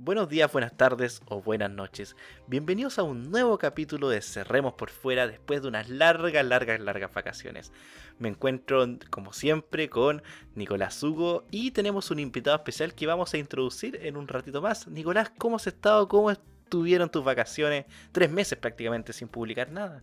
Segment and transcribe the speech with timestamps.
[0.00, 2.14] Buenos días, buenas tardes o buenas noches.
[2.46, 7.12] Bienvenidos a un nuevo capítulo de Cerremos por fuera después de unas largas, largas, largas
[7.12, 7.72] vacaciones.
[8.20, 10.22] Me encuentro, como siempre, con
[10.54, 14.86] Nicolás Hugo y tenemos un invitado especial que vamos a introducir en un ratito más.
[14.86, 16.06] Nicolás, ¿cómo has estado?
[16.06, 17.86] ¿Cómo estuvieron tus vacaciones?
[18.12, 20.00] Tres meses prácticamente sin publicar nada.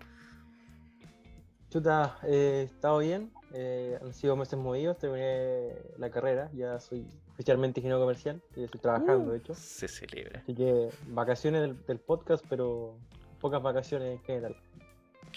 [1.70, 3.32] Chuta, eh, estado bien.
[3.54, 8.80] Eh, han sido meses movidos, terminé la carrera, ya soy oficialmente ingeniero comercial, y estoy
[8.80, 9.54] trabajando, de hecho.
[9.54, 10.40] Uh, se celebra.
[10.40, 12.98] Así que vacaciones del, podcast, pero
[13.40, 14.56] pocas vacaciones en general.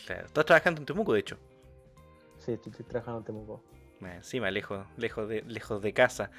[0.07, 1.39] Claro, estás trabajando en Temuco, de hecho.
[2.39, 3.63] Sí, estoy, trabajando en Temuco.
[4.01, 6.31] Encima, lejos, lejos, de, lejos de casa.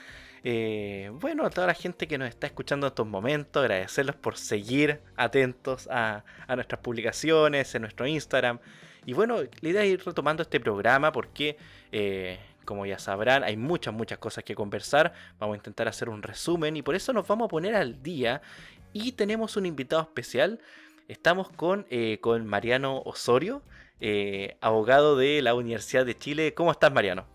[0.45, 4.37] Eh, bueno, a toda la gente que nos está escuchando en estos momentos, agradecerles por
[4.37, 8.59] seguir atentos a, a nuestras publicaciones en nuestro Instagram.
[9.05, 11.57] Y bueno, la idea es ir retomando este programa porque,
[11.91, 15.13] eh, como ya sabrán, hay muchas, muchas cosas que conversar.
[15.39, 18.41] Vamos a intentar hacer un resumen y por eso nos vamos a poner al día.
[18.93, 20.59] Y tenemos un invitado especial.
[21.07, 23.63] Estamos con, eh, con Mariano Osorio,
[23.99, 26.53] eh, abogado de la Universidad de Chile.
[26.53, 27.25] ¿Cómo estás, Mariano?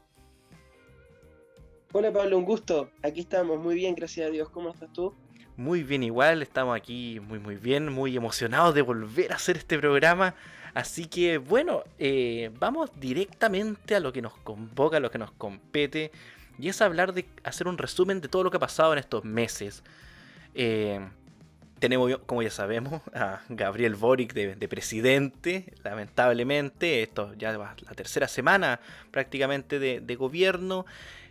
[1.96, 2.90] Hola Pablo, un gusto.
[3.02, 4.48] Aquí estamos, muy bien, gracias a Dios.
[4.50, 5.14] ¿Cómo estás tú?
[5.56, 9.78] Muy bien igual, estamos aquí muy muy bien, muy emocionados de volver a hacer este
[9.78, 10.34] programa.
[10.74, 15.30] Así que bueno, eh, vamos directamente a lo que nos convoca, a lo que nos
[15.30, 16.10] compete.
[16.58, 19.24] Y es hablar de hacer un resumen de todo lo que ha pasado en estos
[19.24, 19.82] meses.
[20.54, 21.00] Eh,
[21.78, 27.02] tenemos, como ya sabemos, a Gabriel Boric de, presidente, lamentablemente.
[27.02, 28.80] Esto ya va la tercera semana
[29.10, 30.86] prácticamente de, gobierno.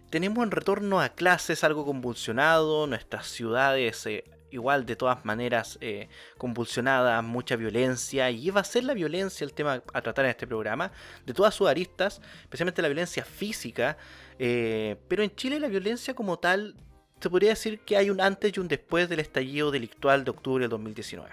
[0.09, 4.23] Tenemos un retorno a clases algo convulsionado, nuestras ciudades eh,
[4.53, 9.53] igual de todas maneras eh, convulsionada, mucha violencia, y va a ser la violencia el
[9.53, 10.91] tema a tratar en este programa,
[11.25, 13.97] de todas sus aristas, especialmente la violencia física,
[14.39, 16.75] eh, pero en Chile la violencia como tal,
[17.19, 20.63] se podría decir que hay un antes y un después del estallido delictual de octubre
[20.63, 21.29] del 2019.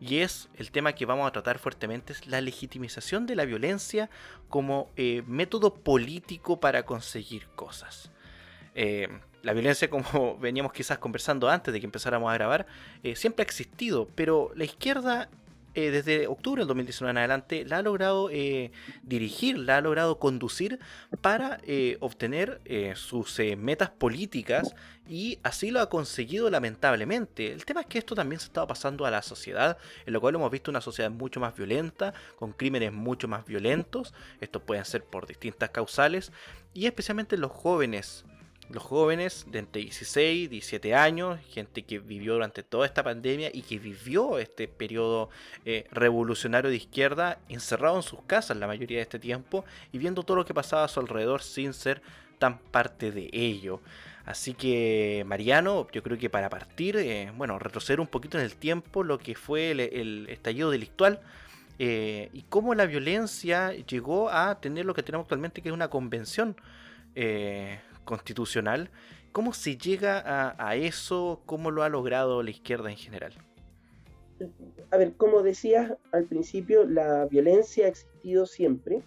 [0.00, 4.08] Y es el tema que vamos a tratar fuertemente, es la legitimización de la violencia
[4.48, 8.10] como eh, método político para conseguir cosas
[9.42, 12.66] la violencia, como veníamos quizás conversando antes de que empezáramos a grabar,
[13.02, 15.28] eh, siempre ha existido, pero la izquierda
[15.74, 18.72] eh, desde octubre del 2019 en adelante la ha logrado eh,
[19.04, 20.80] dirigir, la ha logrado conducir
[21.20, 21.60] para
[22.00, 22.60] obtener
[22.96, 24.74] sus metas políticas
[25.08, 27.52] y así lo ha conseguido lamentablemente.
[27.52, 30.34] El tema es que esto también se estaba pasando a la sociedad, en lo cual
[30.34, 35.04] hemos visto una sociedad mucho más violenta, con crímenes mucho más violentos, estos pueden ser
[35.04, 36.32] por distintas causales,
[36.74, 38.24] y especialmente los jóvenes
[38.72, 43.50] los jóvenes de entre 16 y 17 años, gente que vivió durante toda esta pandemia
[43.52, 45.28] y que vivió este periodo
[45.64, 50.22] eh, revolucionario de izquierda encerrado en sus casas la mayoría de este tiempo y viendo
[50.22, 52.00] todo lo que pasaba a su alrededor sin ser
[52.38, 53.80] tan parte de ello.
[54.24, 58.54] Así que, Mariano, yo creo que para partir, eh, bueno, retroceder un poquito en el
[58.54, 61.20] tiempo lo que fue el, estallido delictual.
[61.82, 65.88] Eh, y cómo la violencia llegó a tener lo que tenemos actualmente, que es una
[65.88, 66.54] convención
[68.04, 68.90] constitucional.
[69.32, 71.42] ¿Cómo se llega a, eso?
[71.46, 73.32] ¿Cómo lo ha logrado la izquierda en general?
[74.90, 79.02] A ver, como decías al principio, la violencia ha existido siempre,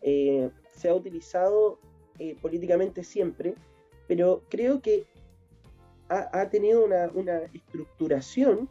[0.00, 1.80] eh, se ha utilizado
[2.18, 3.54] eh, políticamente siempre,
[4.06, 5.06] pero creo que
[6.08, 8.70] ha, tenido una, una, estructuración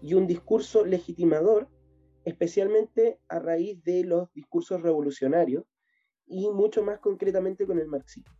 [0.00, 1.66] y un discurso legitimador,
[2.24, 5.64] especialmente a raíz de los discursos revolucionarios
[6.26, 8.32] y mucho más concretamente con el marxismo.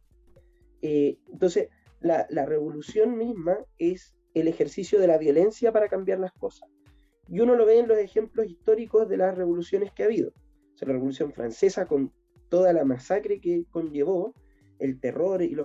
[0.82, 1.68] Eh, entonces,
[2.00, 6.68] la, revolución misma es el ejercicio de la violencia para cambiar las cosas.
[7.28, 10.30] Y uno lo ve en los ejemplos históricos de las revoluciones que ha habido.
[10.74, 12.12] O sea, la Revolución Francesa con
[12.48, 14.34] toda la masacre que conllevó,
[14.78, 15.56] el terror y,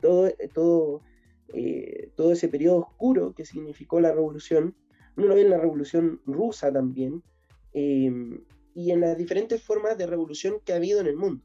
[0.00, 1.02] todo, todo,
[1.52, 4.74] eh, todo ese periodo oscuro que significó la revolución.
[5.16, 7.22] Uno lo ve en la Revolución Rusa también,
[7.74, 8.10] eh,
[8.74, 11.44] y en las diferentes formas de revolución que ha habido en el mundo.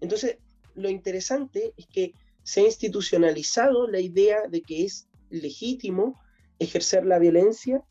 [0.00, 0.38] Entonces,
[0.74, 6.20] lo interesante es que se ha institucionalizado la idea de que es legítimo
[6.58, 7.82] ejercer la violencia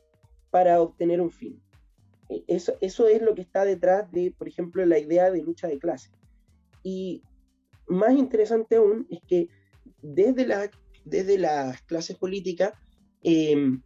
[0.51, 1.61] para obtener un fin.
[2.29, 5.79] E, eso, es lo que está detrás de, por ejemplo, la idea de lucha de
[5.79, 6.11] clase.
[6.83, 7.23] Y
[7.87, 9.47] más interesante aún es que
[10.01, 10.69] desde, la,
[11.05, 12.73] desde las clases políticas,
[13.23, 13.81] em,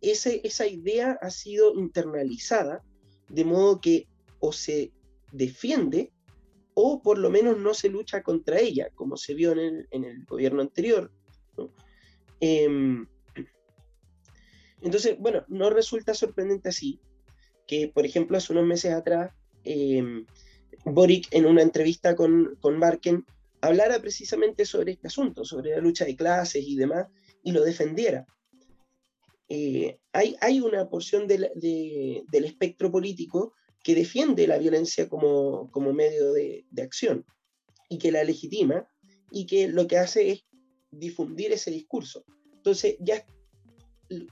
[0.00, 2.84] esa idea ha sido internalizada,
[3.28, 4.06] de modo que
[4.38, 4.92] o se
[5.32, 6.12] defiende
[6.80, 10.62] o por lo menos no se lucha contra ella, como se vio en el, gobierno
[10.62, 11.10] anterior.
[12.38, 13.04] Em,
[14.80, 17.00] entonces, bueno, no resulta sorprendente así
[17.66, 19.32] que, por ejemplo, hace unos meses atrás,
[19.64, 20.24] eh,
[20.84, 23.26] Boric en una entrevista con, con Barken
[23.60, 27.08] hablara precisamente sobre este asunto, sobre la lucha de clases y demás,
[27.42, 28.24] y lo defendiera.
[29.48, 35.92] eh, hay, hay, una porción del, del, espectro político que defiende la violencia como, como
[35.92, 37.24] medio de, de, acción
[37.88, 38.88] y que la legitima
[39.30, 40.44] y que lo que hace es
[40.90, 42.24] difundir ese discurso.
[42.52, 43.24] Entonces, ya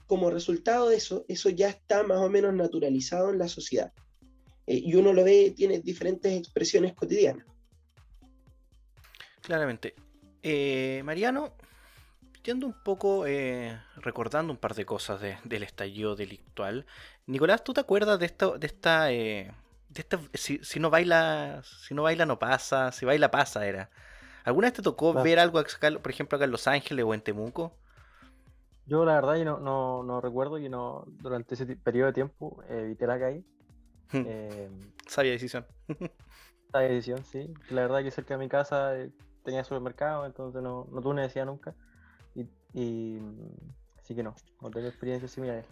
[0.05, 3.93] como resultado de eso, eso ya está más o menos naturalizado en la sociedad.
[4.65, 7.45] Eh, y uno lo ve, tiene diferentes expresiones cotidianas.
[9.41, 9.95] Claramente.
[10.43, 11.55] Eh, Mariano,
[12.53, 16.85] un poco, eh, recordando un par de cosas del estallido delictual.
[17.25, 19.53] Nicolás, ¿tú te acuerdas de esta, de esta, de
[19.95, 23.89] esta si, no baila, si no baila no pasa, si baila pasa era?
[24.45, 25.61] ¿Alguna vez te tocó ver algo,
[26.01, 27.73] por ejemplo, acá en Los Ángeles o en Temuco?
[28.85, 32.63] Yo la verdad yo no, no, no recuerdo y no durante ese periodo de tiempo
[32.69, 33.43] evité la calle.
[34.13, 34.69] eh,
[35.07, 35.65] sabia decisión.
[36.71, 37.53] sabia decisión, sí.
[37.69, 39.11] La verdad que cerca de mi casa eh,
[39.43, 41.75] tenía supermercado, entonces no, no tuve necesidad nunca.
[42.77, 43.17] Y,
[43.99, 45.65] así que no, no tengo experiencias similares.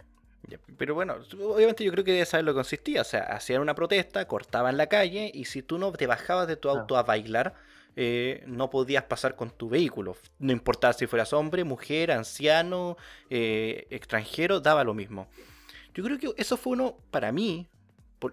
[0.76, 3.02] Pero bueno, obviamente yo creo que debes saber lo que consistía.
[3.02, 6.56] O sea, hacían una protesta, cortaban la calle y si tú no te bajabas de
[6.56, 7.54] tu auto a bailar,
[7.94, 10.16] eh, no podías pasar con tu vehículo.
[10.40, 12.96] No importaba si fueras hombre, mujer, anciano,
[13.30, 15.28] eh, extranjero, daba lo mismo.
[15.94, 17.68] Yo creo que eso fue uno, para mí,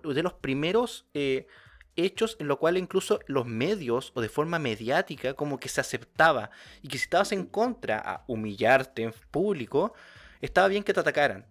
[0.04, 1.46] de los primeros eh,
[1.96, 6.50] hechos en lo cual incluso los medios o de forma mediática como que se aceptaba
[6.82, 9.94] y que si estabas en contra a humillarte en público,
[10.42, 11.46] estaba bien que te atacaran.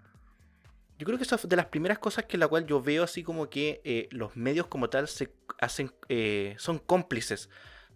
[0.98, 3.22] Yo creo que eso es de las primeras cosas que la cual yo veo así
[3.22, 5.92] como que los medios como tal se hacen,
[6.58, 7.48] son cómplices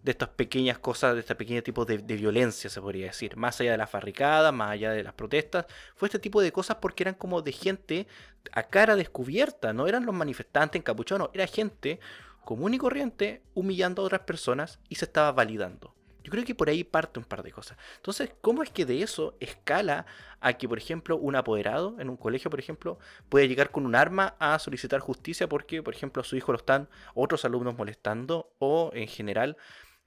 [0.03, 3.35] de estas pequeñas cosas, de este pequeño tipo de, violencia, se podría decir.
[3.35, 5.65] Más allá de las barricadas, más allá de las protestas,
[5.95, 8.07] fue este tipo de cosas porque eran como de gente
[8.51, 11.99] a cara descubierta, no eran los manifestantes encapuchados, era gente
[12.47, 15.93] común y corriente humillando a otras personas y se estaba validando.
[16.23, 17.77] Yo creo que por ahí parte un par de cosas.
[17.97, 20.05] Entonces, ¿cómo es que de eso escala
[20.39, 23.95] a que, por ejemplo, un apoderado en un colegio, por ejemplo, puede llegar con un
[23.95, 28.49] arma a solicitar justicia porque, por ejemplo, a su hijo lo están otros alumnos molestando
[28.59, 29.57] o en general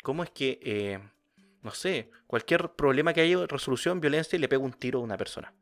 [0.03, 0.99] cómo es que, eh,
[1.61, 5.19] no sé, cualquier problema que haya resolución, violencia, y le pega un tiro a una
[5.19, 5.53] persona.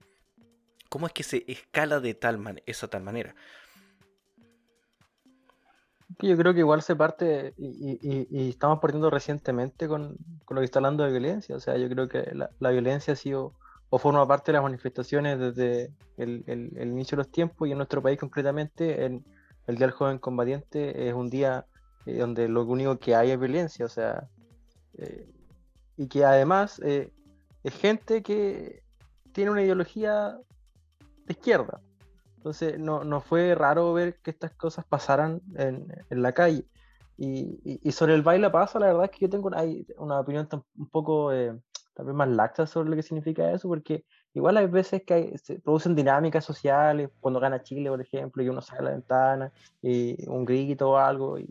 [0.88, 3.34] ¿Cómo es que se escala de tal man esa tal manera?
[6.20, 10.16] Yo creo que igual se parte y, estamos partiendo recientemente con,
[10.50, 11.54] lo que está hablando de violencia.
[11.54, 13.54] O sea, yo creo que la, violencia ha sido
[13.90, 16.44] o forma parte de las manifestaciones desde el,
[16.76, 19.22] inicio de los tiempos y en nuestro país concretamente el,
[19.66, 21.66] el Día del Joven Combatiente es un día
[22.08, 24.28] eh, donde lo único que hay es violencia, o sea,
[24.96, 25.28] eh,
[25.98, 27.12] y que además eh,
[27.62, 28.82] es gente que
[29.32, 30.38] tiene una ideología
[31.26, 31.82] de izquierda.
[32.38, 36.64] Entonces no, no fue raro ver que estas cosas pasaran en, en la calle.
[37.16, 40.48] Y, y, sobre el baile pasa, la verdad es que yo tengo hay una opinión
[40.76, 41.32] un poco
[41.94, 44.04] tal vez más laxa sobre lo que significa eso, porque
[44.34, 48.60] igual hay veces que se producen dinámicas sociales, cuando gana Chile, por ejemplo, y uno
[48.60, 49.52] sale a la ventana,
[49.82, 51.48] y un grito o algo, y,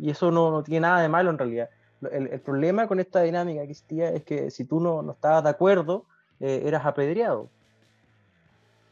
[0.00, 1.68] y eso no, no, tiene nada de malo en realidad.
[2.10, 5.44] El, el, problema con esta dinámica que existía es que si tú no, no estabas
[5.44, 6.06] de acuerdo,
[6.40, 7.50] eh, eras apedreado.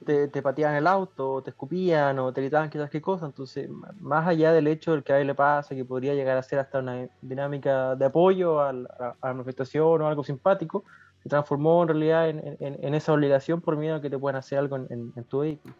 [0.05, 3.27] Te, te, pateaban el auto, te escupían o te gritaban quizás qué cosa.
[3.27, 3.69] Entonces,
[4.01, 6.61] más allá del hecho del que a él le pasa, que podría llegar a ser
[6.61, 10.85] hasta una dinámica de apoyo a la, manifestación o algo simpático,
[11.23, 14.77] se transformó en realidad en, esa obligación por miedo a que te puedan hacer algo
[14.77, 15.75] en, en tu vehículo.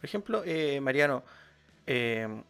[0.00, 1.22] Por ejemplo, eh, Mariano,
[1.86, 2.42] eh,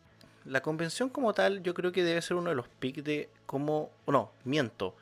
[0.45, 3.91] la convención como tal yo creo que debe ser uno de los pics de cómo,
[4.07, 4.95] no, miento,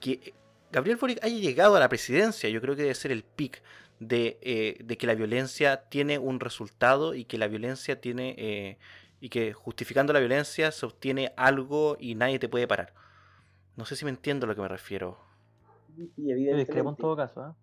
[0.00, 0.34] que
[0.72, 3.62] Gabriel Boric haya llegado a la presidencia, yo creo que debe ser el pic
[3.98, 8.78] de, eh, de que la violencia tiene un resultado y que la violencia tiene, eh,
[9.20, 12.94] y que justificando la violencia se obtiene algo y nadie te puede parar.
[13.76, 15.18] No sé si me entiendo a lo que me refiero.
[16.16, 16.78] Y evidentemente.
[16.78, 17.56] en todo caso.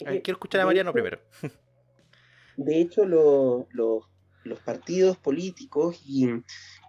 [0.00, 0.22] ¿eh?
[0.22, 1.18] quiero escuchar a Mariano primero.
[2.56, 6.28] De hecho, los partidos políticos y,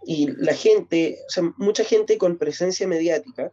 [0.04, 3.52] y, la gente, o sea, mucha gente con presencia mediática,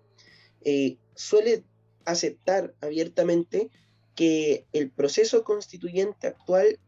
[0.68, 1.62] eh, suele
[2.04, 3.70] aceptar abiertamente
[4.16, 6.80] que el proceso constituyente actual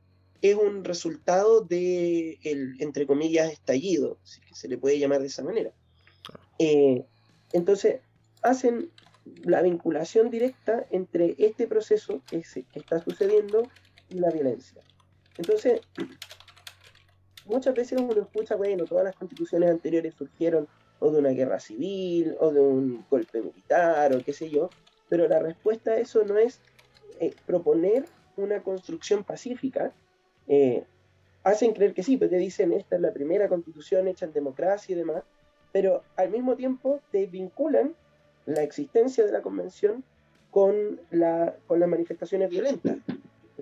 [0.42, 5.44] es un resultado de el, entre comillas, estallido, si se le puede llamar de esa
[5.44, 5.70] manera.
[6.58, 7.04] Eh,
[7.52, 8.00] entonces,
[8.42, 8.90] hacen
[9.44, 13.62] la vinculación directa entre este proceso que, se, que está sucediendo
[14.08, 14.82] y la violencia.
[15.36, 15.82] Entonces,
[17.46, 20.66] muchas veces uno escucha, bueno, todas las constituciones anteriores surgieron
[21.00, 24.70] o de una guerra civil, o de un golpe militar, o qué sé yo,
[25.08, 26.60] pero la respuesta a eso no es
[27.20, 28.04] eh, proponer
[28.36, 29.92] una construcción pacífica.
[30.46, 30.84] Eh,
[31.44, 34.92] hacen creer que sí, porque te dicen, esta es la primera constitución hecha en democracia
[34.92, 35.22] y demás,
[35.72, 37.94] pero al mismo tiempo te vinculan
[38.46, 40.02] la existencia de la convención
[40.50, 42.98] con, la, con las manifestaciones violentas.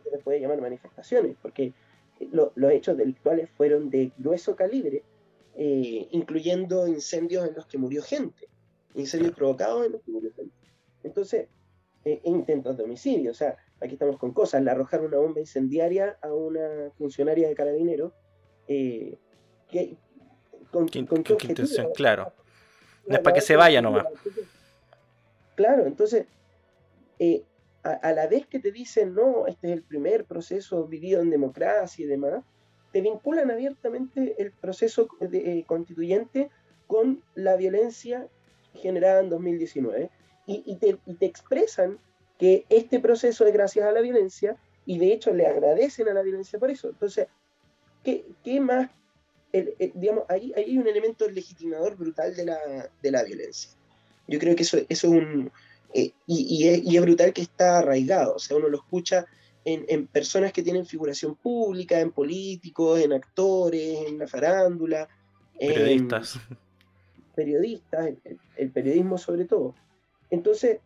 [0.03, 1.73] Se les puede llamar manifestaciones, porque
[2.31, 5.03] los hechos delictuales fueron de grueso calibre,
[5.57, 8.49] eh, incluyendo incendios en los que murió gente,
[8.95, 10.55] incendios provocados en los que murió gente.
[11.03, 11.49] Entonces,
[12.05, 16.19] eh, intentos de homicidio, o sea, aquí estamos con cosas, le arrojaron una bomba incendiaria
[16.23, 18.13] a una funcionaria de carabinero,
[18.69, 19.19] eh,
[20.71, 21.91] con, ¿Qué, intención?
[21.95, 22.33] Claro.
[23.07, 24.07] No es para que se vaya nomás.
[25.55, 26.27] Claro, entonces,
[27.19, 27.45] eh,
[27.83, 32.05] a, la vez que te dicen, no, este es el primer proceso vivido en democracia
[32.05, 32.45] y demás,
[32.93, 36.51] te vinculan abiertamente el proceso eh, constituyente
[36.87, 38.29] con la violencia
[38.75, 40.11] generada en 2019
[40.47, 41.99] y, te, expresan
[42.39, 46.23] que este proceso es gracias a la violencia y de hecho le agradecen a la
[46.23, 46.89] violencia por eso.
[46.89, 47.27] Entonces,
[48.05, 48.91] ¿qué, más?
[49.95, 53.73] digamos, ahí, hay un elemento legitimador brutal de la, de la violencia.
[54.29, 55.51] Yo creo que eso, eso es un,
[55.95, 59.25] eh, y, es, brutal que está arraigado, o sea, uno lo escucha
[59.67, 65.09] en, personas que tienen figuración pública, en políticos, en actores, en la farándula.
[65.59, 66.39] Periodistas.
[67.35, 68.13] periodistas,
[68.57, 69.75] el, periodismo sobre todo.
[70.31, 70.79] Entonces,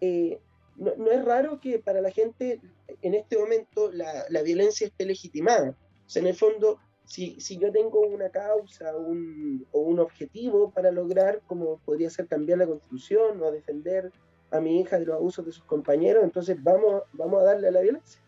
[0.00, 0.38] eh,
[0.76, 2.60] no, es raro que para la gente
[3.02, 5.70] en este momento la, la violencia esté legitimada.
[6.06, 10.70] O sea, en el fondo, si, si yo tengo una causa un, o un objetivo
[10.70, 14.12] para lograr, como podría ser cambiar la constitución o defender
[14.50, 17.70] a mi hija de los abusos de sus compañeros, entonces vamos, vamos a darle a
[17.70, 18.20] la violencia.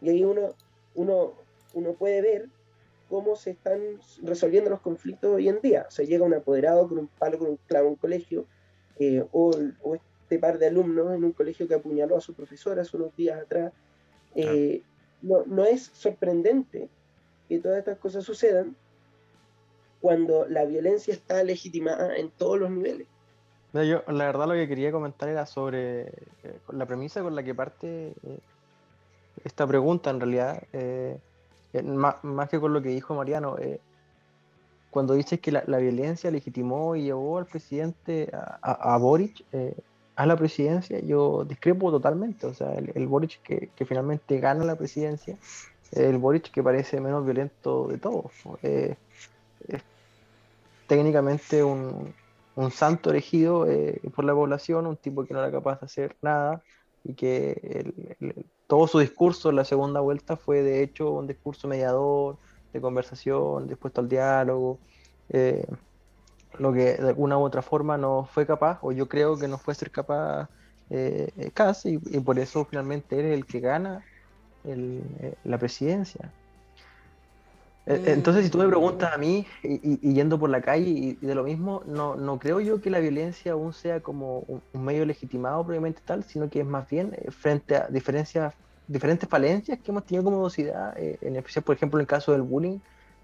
[0.00, 0.54] Y ahí uno,
[0.94, 1.34] uno,
[1.74, 2.48] uno puede ver
[3.08, 3.80] cómo se están
[4.22, 5.86] resolviendo los conflictos hoy en día.
[5.88, 8.46] O sea, llega un apoderado con un palo, con un clavo a un colegio,
[8.98, 9.52] eh, o,
[10.22, 13.40] este par de alumnos en un colegio que apuñaló a su profesora hace unos días
[13.40, 13.72] atrás.
[14.34, 14.82] Eh,
[15.22, 16.88] no, no es sorprendente
[17.48, 18.76] que todas estas cosas sucedan
[20.00, 23.06] cuando la violencia está legitimada en todos los niveles.
[23.82, 27.56] Yo, la verdad, lo que quería comentar era sobre eh, la premisa con la que
[27.56, 28.38] parte eh,
[29.44, 31.18] esta pregunta, en realidad, eh,
[31.82, 33.56] más, que con lo que dijo Mariano.
[34.90, 39.44] cuando dices que la, violencia legitimó y llevó al presidente, a, a, Boric,
[40.14, 42.46] a la presidencia, yo discrepo totalmente.
[42.46, 45.36] O sea, el, Boric que, que, finalmente gana la presidencia
[45.90, 48.30] el Boric que parece menos violento de todos.
[48.62, 48.96] es
[50.86, 52.14] técnicamente un,
[52.70, 56.62] santo elegido eh, por la población, un tipo que no era capaz de hacer nada
[57.04, 58.16] y que
[58.66, 62.38] todo su discurso en la segunda vuelta fue de hecho un discurso mediador,
[62.74, 64.78] de conversación, dispuesto al diálogo,
[65.30, 65.64] eh,
[66.58, 69.58] lo que de alguna u otra forma no fue capaz, o yo creo que no
[69.58, 70.48] fue ser capaz
[70.90, 74.04] eh, casi, y, por eso finalmente él es el que gana
[74.64, 76.32] eh, la presidencia.
[77.86, 78.08] Eh, mm.
[78.08, 81.44] Entonces, si tú me preguntas a mí, y, yendo por la calle y, de lo
[81.44, 86.00] mismo, no, no, creo yo que la violencia aún sea como un, medio legitimado propiamente
[86.04, 88.54] tal, sino que es más bien eh, frente a diferencias,
[88.88, 92.42] diferentes falencias que hemos tenido como sociedad, en especial, por ejemplo, en el caso del
[92.42, 92.78] bullying,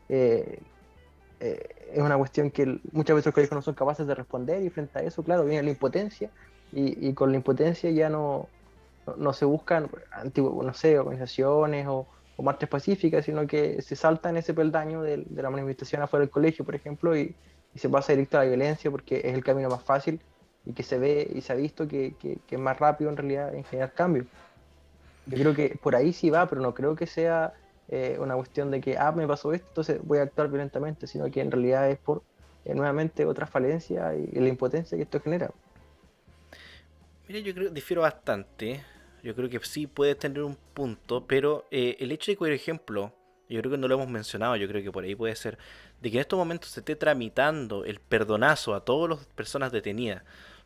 [0.08, 0.58] es
[1.96, 5.02] una cuestión que muchas veces los colegios no son capaces de responder y frente a
[5.02, 6.30] eso, claro, viene la impotencia
[6.72, 8.48] y con la impotencia ya no,
[9.16, 9.88] no, se buscan,
[10.36, 12.06] no sé, organizaciones o,
[12.40, 16.30] o, marchas pacíficas, sino que se salta en ese peldaño de, la manifestación afuera del
[16.30, 17.34] colegio, por ejemplo, y,
[17.76, 20.20] se pasa directo a la violencia porque es el camino más fácil
[20.66, 22.14] y que se ve y se ha visto que,
[22.50, 24.26] es más rápido en realidad en generar cambio.
[25.26, 27.52] Yo creo que por ahí sí va, pero no creo que sea
[27.88, 31.30] eh, una cuestión de que, ah, me pasó esto, entonces voy a actuar violentamente, sino
[31.30, 32.22] que en realidad es por,
[32.64, 35.50] eh, nuevamente, otra falencia y, la impotencia que esto genera.
[37.28, 38.82] Mira, yo creo que difiero bastante.
[39.22, 42.52] Yo creo que sí puede tener un punto, pero eh, el hecho de que, por
[42.52, 43.14] ejemplo,
[43.48, 45.58] yo creo que no lo hemos mencionado, yo creo que por ahí puede ser,
[46.00, 50.22] de que en estos momentos se esté tramitando el perdonazo a todas las personas detenidas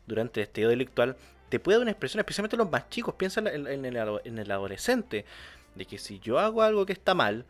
[0.07, 1.17] durante este estado delictual,
[1.49, 4.51] te puede dar una expresión, especialmente los más chicos, piensa en, en, el, en el
[4.51, 5.25] adolescente,
[5.73, 7.45] de que si yo hago algo que está mal,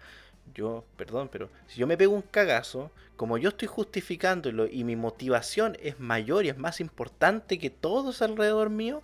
[0.54, 4.96] yo, perdón, pero si yo me pego un cagazo, como yo estoy justificándolo y mi
[4.96, 9.02] motivación es mayor y es más importante que todos alrededor mío,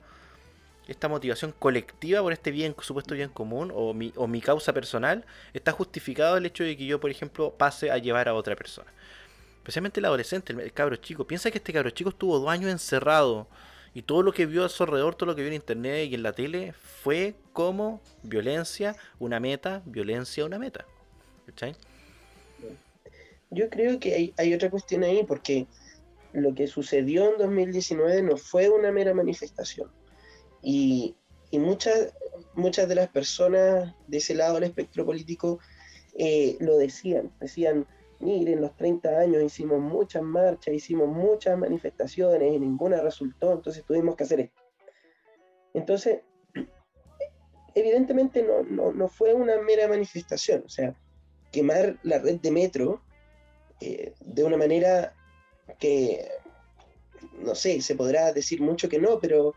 [0.91, 5.25] esta motivación colectiva por este bien, supuesto bien común o mi, o mi causa personal,
[5.53, 8.91] está justificado el hecho de que yo, por ejemplo, pase a llevar a otra persona.
[9.57, 11.25] Especialmente el adolescente, el, cabro chico.
[11.25, 13.47] Piensa que este cabro chico estuvo dos años encerrado
[13.93, 16.15] y todo lo que vio a su alrededor, todo lo que vio en internet y
[16.15, 20.85] en la tele, fue como violencia, una meta, violencia, una meta.
[23.49, 25.67] Yo creo que hay, hay otra cuestión ahí porque
[26.33, 29.89] lo que sucedió en 2019 no fue una mera manifestación
[30.61, 31.15] y,
[31.53, 32.13] muchas,
[32.55, 35.59] muchas de las personas de ese lado del espectro político
[36.17, 37.87] eh, lo decían, decían,
[38.19, 44.15] miren, los 30 años hicimos muchas marchas, hicimos muchas manifestaciones y ninguna resultó, entonces tuvimos
[44.15, 44.61] que hacer esto.
[45.73, 46.21] Entonces,
[47.75, 50.95] evidentemente no, fue una mera manifestación, o sea,
[51.51, 53.01] quemar la red de metro
[53.79, 55.15] eh, de una manera
[55.79, 56.29] que,
[57.39, 59.53] no sé, se podrá decir mucho que no, pero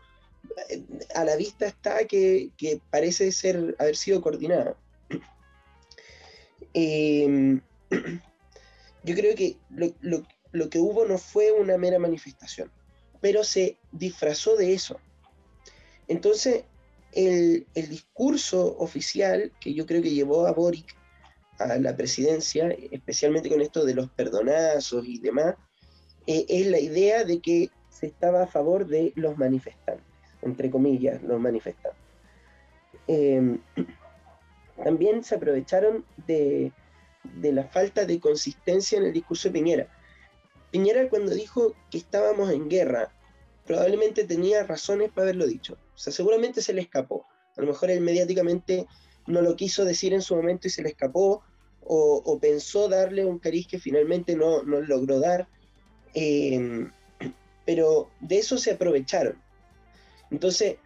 [1.13, 2.51] a la vista está que,
[2.89, 4.75] parece ser haber sido coordinada.
[6.73, 7.61] Em,
[9.03, 12.71] yo creo que lo, que hubo no fue una mera manifestación,
[13.21, 14.99] pero se disfrazó de eso.
[16.07, 16.63] Entonces,
[17.13, 20.95] el, discurso oficial que yo creo que llevó a Boric
[21.59, 25.55] a la presidencia, especialmente con esto de los perdonazos y demás,
[26.27, 30.05] eh, es la idea de que se estaba a favor de los manifestantes,
[30.41, 32.01] entre comillas, los manifestantes.
[33.07, 33.59] Em,
[34.83, 36.71] también se aprovecharon de,
[37.23, 39.87] de la falta de consistencia en el discurso de Piñera.
[40.71, 43.11] Piñera cuando dijo que estábamos en guerra,
[43.65, 45.77] probablemente tenía razones para haberlo dicho.
[45.95, 47.25] O sea, seguramente se le escapó.
[47.57, 48.85] A lo mejor él mediáticamente
[49.27, 51.43] no lo quiso decir en su momento y se le escapó,
[51.87, 55.47] o, pensó darle un cariz que finalmente no, no logró dar.
[56.13, 56.91] Em,
[57.65, 59.41] pero de eso se aprovecharon.
[60.31, 60.77] Entonces,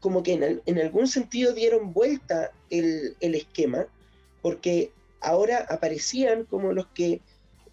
[0.00, 3.86] como que en, algún sentido dieron vuelta el, esquema,
[4.42, 7.20] porque ahora aparecían como los que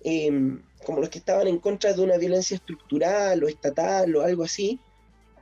[0.03, 4.43] em, como los que estaban en contra de una violencia estructural o estatal o algo
[4.43, 4.79] así,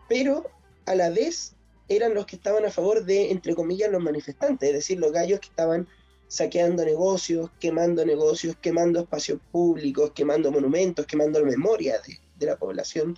[0.07, 0.49] pero
[0.85, 1.53] a la vez
[1.89, 5.39] eran los que estaban a favor de, entre comillas, los manifestantes, es decir, los gallos
[5.39, 5.87] que estaban
[6.27, 11.95] saqueando negocios, quemando negocios, quemando espacios públicos, quemando monumentos, quemando la memoria
[12.37, 13.17] de, la población.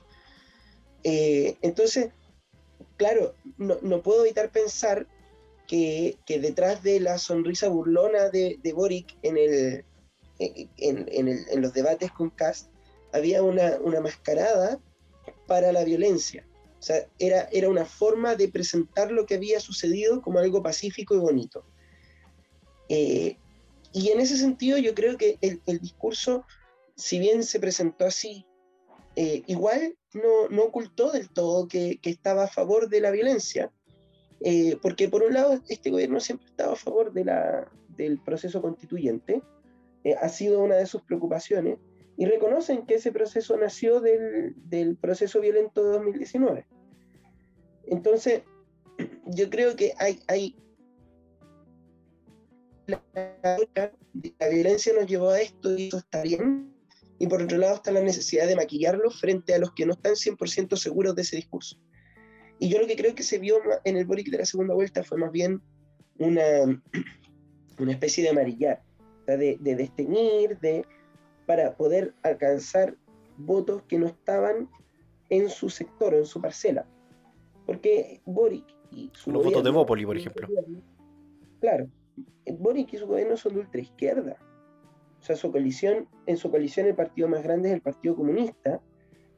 [1.07, 2.09] Eh, entonces,
[2.97, 5.07] claro, no, puedo evitar pensar
[5.67, 9.37] que, detrás de la sonrisa burlona de, Boric en,
[10.39, 12.71] en, los debates con Cast
[13.13, 14.79] había una, mascarada
[15.45, 16.43] para la violencia.
[16.79, 21.13] O sea, era, era una forma de presentar lo que había sucedido como algo pacífico
[21.13, 21.63] y bonito.
[22.89, 23.37] Eh,
[23.93, 26.45] y en ese sentido yo creo que el, discurso,
[26.95, 28.47] si bien se presentó así,
[29.15, 33.71] eh, igual no, no, ocultó del todo que, que, estaba a favor de la violencia,
[34.41, 39.41] eh, porque por un lado este gobierno siempre estaba a favor del proceso constituyente,
[40.21, 41.79] ha sido una de sus preocupaciones,
[42.17, 46.65] y reconocen que ese proceso nació del, del proceso violento de 2019.
[47.87, 48.43] Entonces,
[49.25, 50.55] yo creo que hay, hay
[52.87, 53.01] la,
[53.43, 56.74] la, violencia nos llevó a esto y eso está bien,
[57.19, 60.13] y por otro lado está la necesidad de maquillarlo frente a los que no están
[60.13, 61.77] 100% seguros de ese discurso.
[62.59, 65.03] Y yo lo que creo que se vio en el Boric de la segunda vuelta
[65.03, 65.61] fue más bien
[66.17, 66.81] una,
[67.79, 68.81] una especie de amarillar,
[69.27, 70.85] de, de desteñir, de
[71.45, 72.95] para poder alcanzar
[73.37, 74.69] votos que no estaban
[75.29, 76.87] en su sector o en su parcela.
[77.65, 80.47] Porque Boric y su Los votos de Bópoli, por ejemplo.
[81.59, 81.87] claro,
[82.45, 84.37] Boric y su gobierno son de ultraizquierda.
[85.25, 88.79] O sea, su coalición, en su coalición el partido más grande es el Partido Comunista,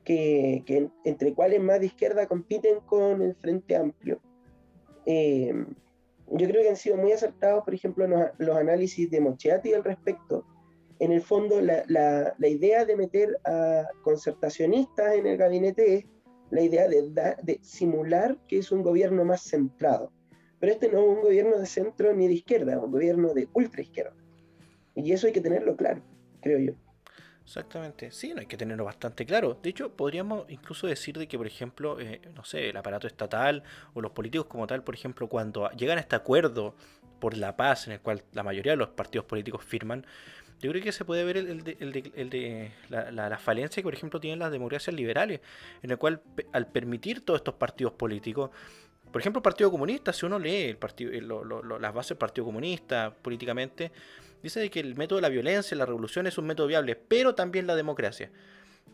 [0.04, 4.19] que, entre cuales más de izquierda compiten con el Frente Amplio.
[5.06, 5.54] Eh,
[6.30, 9.86] yo creo que han sido muy acertados, por ejemplo, los, los análisis de Mochetti al
[9.86, 10.45] respecto,
[11.00, 16.06] en el fondo la, la, la, idea de meter a concertacionistas en el gabinete es
[16.50, 17.02] la idea de,
[17.43, 20.12] de simular que es un gobierno más centrado.
[20.60, 23.47] Pero este no es un gobierno de centro ni de izquierda, es un gobierno de
[23.54, 24.27] ultra izquierda.
[24.97, 26.01] Y eso hay que tenerlo claro,
[26.41, 26.73] creo yo.
[27.43, 29.57] Exactamente, sí, no hay que tenerlo bastante claro.
[29.62, 33.63] De hecho, podríamos incluso decir de que, por ejemplo, eh, no sé, el aparato estatal
[33.93, 36.75] o los políticos como tal, por ejemplo, cuando llegan a este acuerdo
[37.19, 40.05] por la paz en el cual la mayoría de los partidos políticos firman,
[40.60, 43.93] yo creo que se puede ver el, de, el de, la, la, falencia que, por
[43.93, 45.39] ejemplo, tienen las democracias liberales,
[45.83, 48.49] en el cual, al permitir todos estos partidos políticos,
[49.12, 51.12] por ejemplo, el Partido Comunista, si uno lee partido,
[51.80, 53.91] las bases del Partido Comunista políticamente,
[54.43, 57.67] dice que el método de la violencia, la revolución es un método viable, pero también
[57.67, 58.32] la democracia,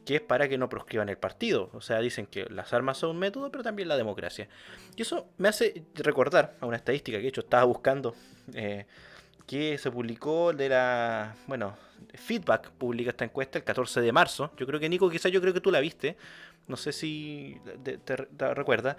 [0.06, 1.70] que es para que no proscriban el partido.
[1.74, 4.48] O sea, dicen que las armas son un método, pero también la democracia.
[4.96, 8.16] Y eso me hace recordar a una estadística que de hecho estaba buscando.
[8.54, 8.86] Eh,
[9.48, 11.76] que se publicó de la, bueno,
[12.14, 14.52] Feedback publica esta encuesta el 14 de marzo.
[14.58, 16.18] Yo creo que Nico, quizás yo creo que tú la viste,
[16.68, 18.16] no sé si te,
[18.54, 18.98] recuerdas,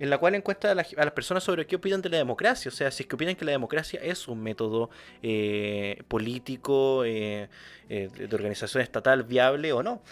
[0.00, 2.90] en la cual encuesta a, las personas sobre qué opinan de la democracia, o sea,
[2.90, 4.88] si es que opinan que la democracia es un método
[5.22, 7.48] eh, político eh,
[7.90, 10.02] eh, de organización estatal viable o no.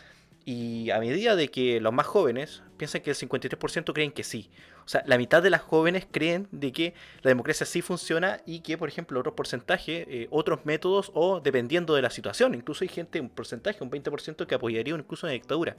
[0.45, 4.51] Y a medida de que los más jóvenes piensan que el 53% creen que sí.
[4.85, 8.61] O sea, la mitad de las jóvenes creen de que la democracia sí funciona y
[8.61, 12.55] que, por ejemplo, otro porcentaje, otros métodos o dependiendo de la situación.
[12.55, 15.77] Incluso hay gente, un porcentaje, un 20% que apoyaría incluso una dictadura.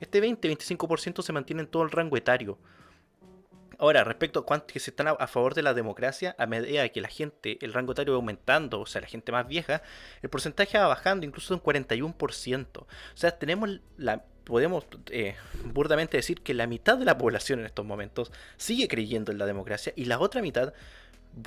[0.00, 2.58] Este 20-25% se mantiene en todo el rango etario.
[3.82, 7.00] Ahora, respecto a cuántos que se están a, favor de la democracia, a medida que
[7.00, 9.82] la gente, el rango etario va aumentando, o sea, la gente más vieja,
[10.22, 12.78] el porcentaje va bajando, incluso un 41%.
[12.78, 17.66] O sea, tenemos la, podemos eh, burdamente decir que la mitad de la población en
[17.66, 20.74] estos momentos sigue creyendo en la democracia y la otra mitad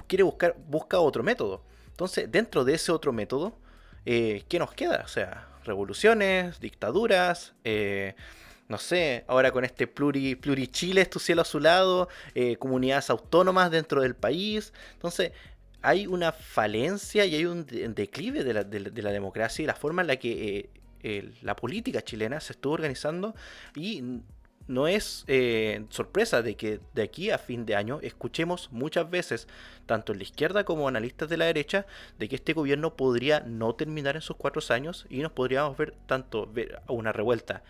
[0.06, 1.64] quiere buscar, busca otro método.
[1.88, 3.58] Entonces, dentro de ese otro método,
[4.06, 5.04] eh, ¿qué nos queda?
[5.06, 8.14] O sea, revoluciones, dictaduras, eh,
[8.68, 13.72] no sé, ahora con este pluri, plurichile, tu cielo a su lado, eh, comunidades autónomas
[13.72, 14.74] dentro del país.
[14.94, 15.32] Entonces,
[15.82, 20.18] hay una falencia y hay un declive de la, democracia y la forma en la
[20.18, 20.70] que
[21.44, 23.36] la política chilena se estuvo organizando
[23.76, 24.22] y
[24.68, 29.48] no es eh, sorpresa de que de aquí a fin de año escuchemos muchas veces,
[29.86, 31.86] tanto en la izquierda como analistas de la derecha,
[32.18, 35.94] de que este gobierno podría no terminar en sus cuatro años y nos podríamos ver
[36.08, 36.52] tanto
[36.88, 37.64] una revuelta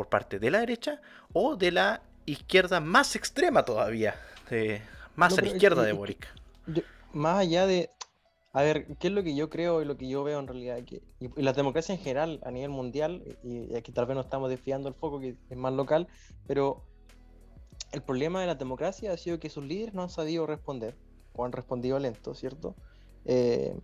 [0.00, 0.98] por parte de la derecha
[1.34, 4.14] o de la izquierda más extrema todavía,
[5.14, 6.26] más a la izquierda de Boric.
[7.12, 7.90] más allá de,
[8.54, 10.82] a ver, ¿qué es lo que yo creo y lo que yo veo en realidad?
[10.86, 14.48] Que, y, la democracia en general, a nivel mundial, y, aquí tal vez no estamos
[14.48, 16.08] desviando el foco, que es más local,
[16.46, 16.82] pero
[17.92, 20.96] el problema de la democracia ha sido que sus líderes no han sabido responder,
[21.34, 22.74] o han respondido lento, ¿cierto?
[23.26, 23.78] Eh,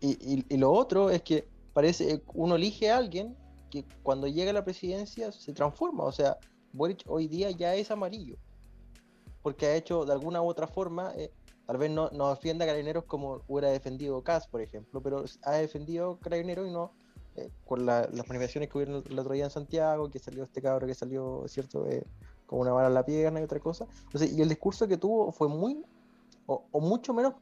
[0.00, 3.36] y, y, lo otro es que parece, uno elige a alguien
[3.82, 6.36] que cuando llega a la presidencia se transforma, o sea,
[6.72, 8.36] Boric hoy día ya es amarillo,
[9.42, 11.12] porque ha hecho de alguna u otra forma...
[11.16, 11.32] Eh,
[11.66, 15.52] Tal vez no, no defienda a Carabineros como hubiera defendido Cas, por ejemplo, pero ha
[15.52, 16.92] defendido Carabineros y no
[17.36, 20.86] eh, con las manifestaciones que hubieron el otro día en Santiago, que salió este cabro
[20.86, 21.86] que salió, ¿cierto?
[21.88, 22.06] Eh,
[22.46, 23.86] con una bala en la pierna y otra cosa.
[24.12, 25.84] y el discurso que tuvo fue muy,
[26.46, 27.34] o, mucho menos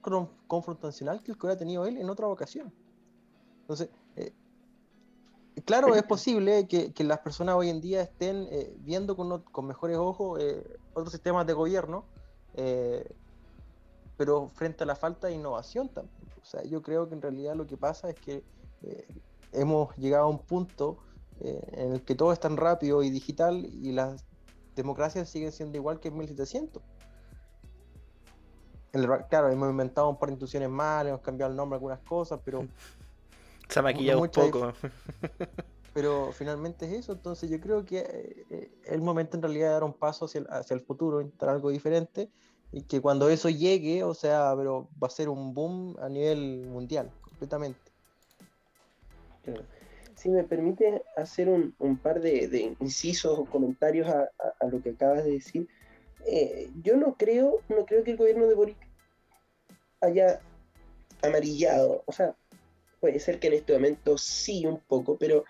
[0.46, 2.72] confrontacional que el que hubiera tenido él en otra ocasión.
[3.62, 3.90] Entonces,
[5.64, 9.96] claro, es posible que, que, las personas hoy en día estén viendo con, con, mejores
[9.96, 10.40] ojos
[10.94, 12.04] otros sistemas de gobierno
[14.16, 16.14] pero frente a la falta de innovación también.
[16.40, 18.44] O sea, yo creo que en realidad lo que pasa es que
[18.82, 19.06] eh,
[19.52, 20.98] hemos llegado a un punto
[21.40, 24.24] eh, en el que todo es tan rápido y digital y las
[24.76, 26.82] democracias siguen siendo igual que en 1700.
[29.28, 32.40] claro, hemos inventado un par de instituciones mal, hemos cambiado el nombre de algunas cosas,
[32.44, 32.66] pero...
[33.72, 34.72] Se ha maquillado un poco.
[35.94, 37.98] pero finalmente es eso, entonces yo creo que
[38.50, 41.20] eh, es el momento en realidad de dar un paso hacia el, hacia el futuro,
[41.20, 42.30] intentar algo diferente
[42.72, 46.66] y que cuando eso llegue, o sea, pero va a ser un boom a nivel
[46.66, 47.78] mundial, completamente.
[50.14, 55.32] Si me permite hacer un, par de, incisos o comentarios a, lo que acabas de
[55.32, 55.68] decir,
[56.26, 58.78] eh, yo no creo, no creo que el gobierno de Boric
[60.00, 60.40] haya
[61.22, 62.34] amarillado, o sea,
[63.02, 65.44] puede ser que en este momento sí un poco, pero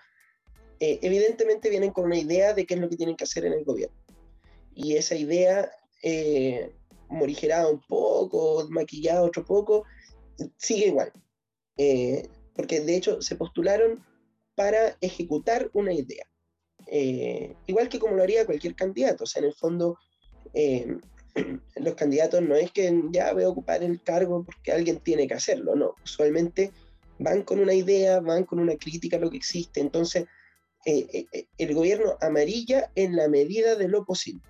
[0.79, 3.53] eh, evidentemente vienen con una idea de qué es lo que tienen que hacer en
[3.53, 3.95] el gobierno.
[4.73, 6.73] Y esa idea eh,
[7.09, 9.83] morigerado un poco, maquillado otro poco,
[10.57, 11.13] sigue igual.
[11.77, 14.03] Eh, porque de hecho se postularon
[14.55, 16.25] para ejecutar una idea.
[16.87, 19.25] Eh, igual que como lo haría cualquier candidato.
[19.25, 19.99] O sea, en el fondo,
[21.75, 25.35] los candidatos no es que ya voy a ocupar el cargo porque alguien tiene que
[25.35, 25.93] hacerlo, no.
[26.03, 26.71] Usualmente
[27.19, 29.79] van con una idea, van con una crítica a lo que existe.
[29.79, 30.25] Entonces,
[30.85, 34.41] el gobierno amarilla en la medida de lo posible.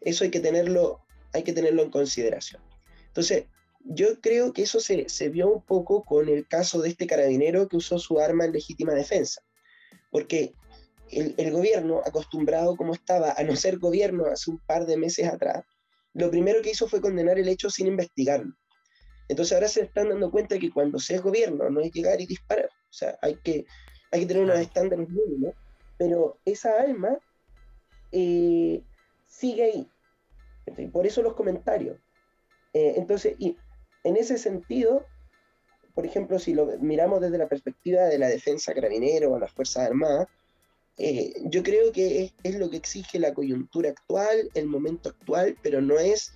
[0.00, 2.62] Eso hay que tenerlo hay que tenerlo en consideración.
[3.06, 3.46] Entonces,
[3.84, 7.76] yo creo que eso se, vio un poco con el caso de este carabinero que
[7.76, 9.42] usó su arma en legítima defensa,
[10.10, 10.54] porque
[11.10, 15.64] el, gobierno, acostumbrado como estaba a no ser gobierno hace un par de meses atrás,
[16.14, 18.54] lo primero que hizo fue condenar el hecho sin investigarlo.
[19.28, 22.26] Entonces ahora se están dando cuenta que cuando se es gobierno no es llegar y
[22.26, 23.66] disparar, o sea, hay que,
[24.10, 25.54] hay que tener unos estándares mínimos,
[25.96, 27.18] pero esa arma
[28.10, 28.82] eh,
[29.24, 29.88] sigue ahí.
[30.92, 31.98] Por eso los comentarios.
[32.72, 33.56] Eh, entonces, y
[34.04, 35.06] en ese sentido,
[35.94, 39.86] por ejemplo, si lo miramos desde la perspectiva de la defensa carabinero o las Fuerzas
[39.88, 40.28] Armadas,
[40.98, 45.80] eh, yo creo que es, lo que exige la coyuntura actual, el momento actual, pero
[45.80, 46.34] no es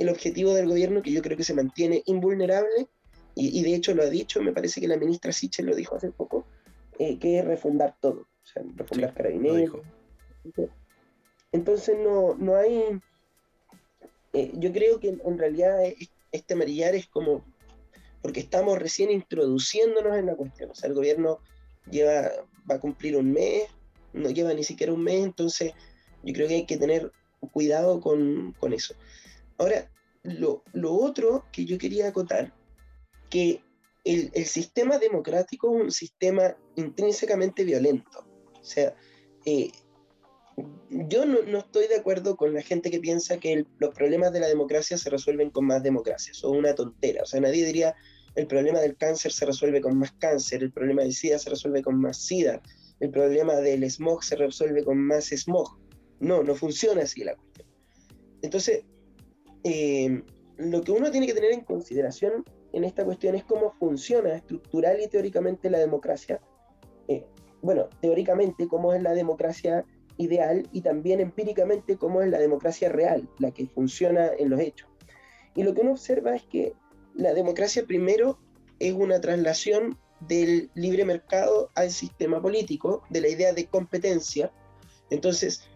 [0.00, 2.88] el objetivo del gobierno que yo creo que se mantiene invulnerable
[3.34, 6.10] y, de hecho lo ha dicho, me parece que la ministra Sichel lo dijo hace
[6.10, 6.44] poco,
[6.98, 9.80] eh, que es refundar todo, o sea, refundar carabineros.
[11.52, 13.00] Entonces no, no hay
[14.32, 15.78] eh, yo creo que en realidad
[16.32, 17.44] este amarillar es como
[18.22, 20.70] porque estamos recién introduciéndonos en la cuestión.
[20.70, 21.38] O sea, el gobierno
[21.90, 22.30] lleva,
[22.70, 23.64] va a cumplir un mes,
[24.12, 25.72] no lleva ni siquiera un mes, entonces
[26.22, 27.12] yo creo que hay que tener
[27.52, 28.94] cuidado con, eso.
[29.60, 29.90] Ahora,
[30.22, 32.54] lo, otro que yo quería acotar,
[33.28, 33.60] que
[34.04, 38.26] el, sistema democrático es un sistema intrínsecamente violento.
[38.58, 38.96] O sea,
[39.44, 39.70] eh,
[40.88, 44.48] yo no, estoy de acuerdo con la gente que piensa que los problemas de la
[44.48, 46.32] democracia se resuelven con más democracia.
[46.32, 47.22] Eso es una tontera.
[47.22, 47.94] O sea, nadie diría
[48.36, 51.82] el problema del cáncer se resuelve con más cáncer, el problema del SIDA se resuelve
[51.82, 52.62] con más SIDA,
[53.00, 55.78] el problema del smog se resuelve con más smog.
[56.18, 57.68] No, no funciona así la cuestión.
[58.40, 58.84] Entonces,
[59.64, 60.22] eh,
[60.56, 65.00] lo que uno tiene que tener en consideración en esta cuestión es cómo funciona estructural
[65.00, 66.40] y teóricamente la democracia.
[67.08, 67.26] Eh,
[67.62, 69.84] bueno, teóricamente cómo es la democracia
[70.16, 74.88] ideal y también empíricamente cómo es la democracia real, la que funciona en los hechos.
[75.54, 76.74] Y lo que uno observa es que
[77.14, 78.38] la democracia primero
[78.78, 84.52] es una traslación del libre mercado al sistema político, de la idea de competencia.
[85.10, 85.68] Entonces,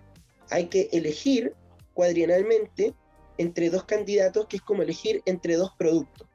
[0.50, 1.54] hay que elegir
[1.94, 2.94] cuadrienalmente
[3.38, 6.28] entre dos candidatos, que es como elegir entre dos productos.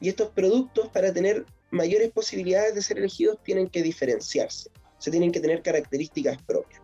[0.00, 5.32] Y estos productos, para tener mayores posibilidades de ser elegidos, tienen que diferenciarse, se tienen
[5.32, 6.80] que tener características propias.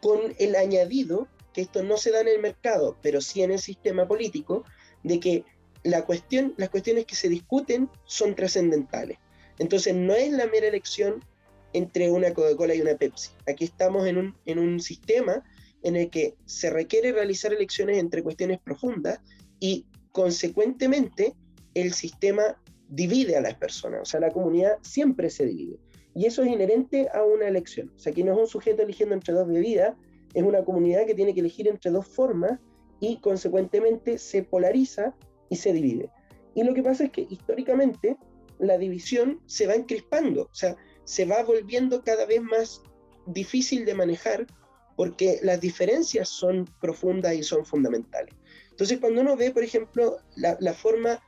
[0.00, 3.58] Con el añadido, que esto no se da en el mercado, pero sí en el
[3.58, 4.64] sistema político,
[5.02, 5.44] de que
[5.82, 9.18] la cuestión, las cuestiones que se discuten son trascendentales.
[9.58, 11.24] Entonces no es la mera elección
[11.72, 13.30] entre una Coca-Cola y una Pepsi.
[13.48, 15.44] Aquí estamos en un, en un sistema
[15.82, 19.20] en el que se requiere realizar elecciones entre cuestiones profundas
[19.60, 21.34] y consecuentemente
[21.74, 25.78] el sistema divide a las personas, o sea, la comunidad siempre se divide.
[26.14, 27.92] Y eso es inherente a una elección.
[27.94, 29.94] O sea, aquí no es un sujeto eligiendo entre dos bebidas,
[30.32, 32.58] es una comunidad que tiene que elegir entre dos formas
[33.00, 35.14] y consecuentemente se polariza
[35.50, 36.10] y se divide.
[36.54, 38.16] Y lo que pasa es que históricamente
[38.58, 42.82] la división se va encrispando, o sea, se va volviendo cada vez más
[43.26, 44.46] difícil de manejar
[44.96, 48.34] porque las diferencias son profundas y son fundamentales.
[48.70, 51.22] Entonces, cuando uno ve, por ejemplo, la, forma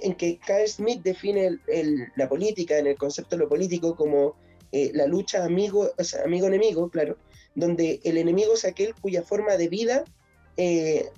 [0.00, 1.58] en que Carl Smith define
[2.16, 4.36] la política, en el concepto de lo político, como
[4.72, 5.90] eh, la lucha amigo,
[6.24, 7.16] amigo-enemigo, claro,
[7.54, 10.04] donde el enemigo es aquel cuya forma de vida,
[10.56, 11.10] eh,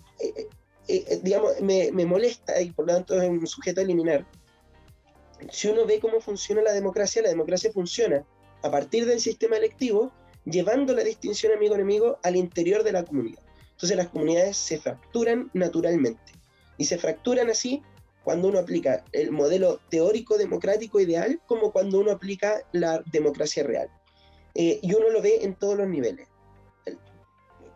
[0.88, 4.26] eh, digamos, me, me, molesta y por lo tanto es un sujeto a eliminar.
[5.50, 8.26] Si uno ve cómo funciona la democracia, la democracia funciona
[8.62, 10.12] a partir del sistema electivo,
[10.44, 13.42] llevando la distinción amigo-enemigo al interior de la comunidad.
[13.72, 16.32] Entonces las comunidades se fracturan naturalmente.
[16.76, 17.82] Y se fracturan así
[18.24, 23.88] cuando uno aplica el modelo teórico democrático ideal como cuando uno aplica la democracia real.
[24.54, 26.28] Eh, y uno lo ve en todos los niveles.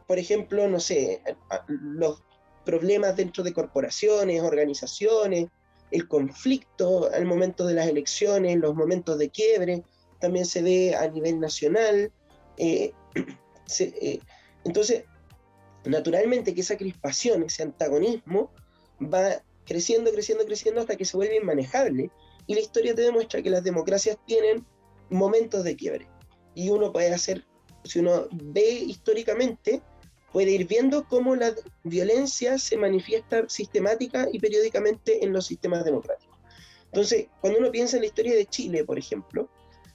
[0.07, 1.23] Por ejemplo, no sé,
[1.69, 2.23] los
[2.65, 5.49] problemas dentro de corporaciones, organizaciones,
[5.91, 9.83] el conflicto al momento de las elecciones, los momentos de quiebre,
[10.19, 12.13] también se ve a nivel nacional.
[12.57, 12.93] Eh,
[13.81, 14.21] eh,
[14.65, 15.05] entonces,
[15.85, 18.53] naturalmente que esa crispación, ese antagonismo,
[19.01, 22.11] va creciendo, creciendo, creciendo hasta que se vuelve inmanejable.
[22.47, 24.67] Y la historia te demuestra que las democracias tienen
[25.11, 26.09] momentos de quiebre.
[26.55, 27.45] Y uno puede hacer,
[27.85, 29.83] si uno ve históricamente,
[30.33, 36.39] puede ir viendo cómo la violencia se manifiesta sistemática y periódicamente en los sistemas democráticos.
[36.87, 39.49] Entonces, cuando uno piensa en la historia de Chile, por ejemplo,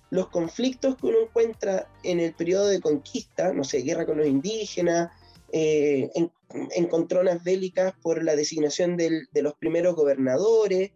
[0.09, 4.27] los conflictos que uno encuentra en el periodo de conquista, no sé, guerra con los
[4.27, 5.11] indígenas,
[5.51, 6.31] eh, en,
[6.75, 10.91] encontronas bélicas por la designación de los primeros gobernadores,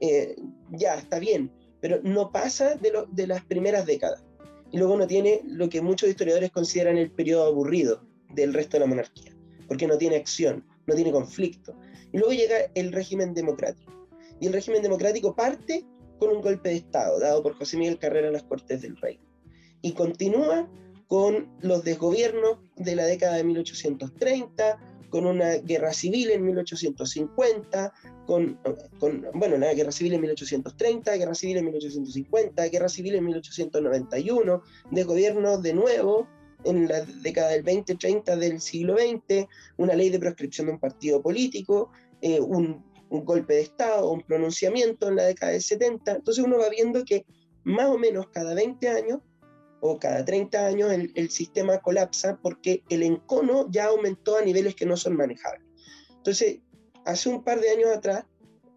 [0.00, 0.36] eh,
[0.70, 1.50] ya está bien,
[1.80, 4.24] pero no pasa de, las primeras décadas.
[4.70, 8.02] Y luego no tiene lo que muchos historiadores consideran el periodo aburrido
[8.34, 9.34] del resto de la monarquía,
[9.66, 11.74] porque no tiene acción, no tiene conflicto.
[12.12, 13.92] Y luego llega el régimen democrático.
[14.40, 15.84] Y el régimen democrático parte
[16.18, 19.18] con un golpe de Estado dado por José Miguel Carrera en las Cortes del Rey.
[19.82, 20.68] Y continúa
[21.06, 24.78] con los desgobiernos de la década de 1830,
[25.08, 27.92] con una guerra civil en 1850,
[28.26, 28.58] con,
[28.98, 34.62] con, bueno, la guerra civil en 1830, guerra civil en 1850, guerra civil en 1891,
[34.90, 36.28] de gobierno de nuevo
[36.64, 41.22] en la década del 20-30 del siglo XX, una ley de proscripción de un partido
[41.22, 46.12] político, eh, un, un, golpe de Estado, un pronunciamiento en la década del 70.
[46.16, 47.26] Entonces uno va viendo que
[47.64, 49.20] más o menos cada 20 años
[49.80, 54.86] o cada 30 años el, sistema colapsa porque el encono ya aumentó a niveles que
[54.86, 55.66] no son manejables.
[56.16, 56.60] Entonces,
[57.04, 58.24] hace un par de años atrás,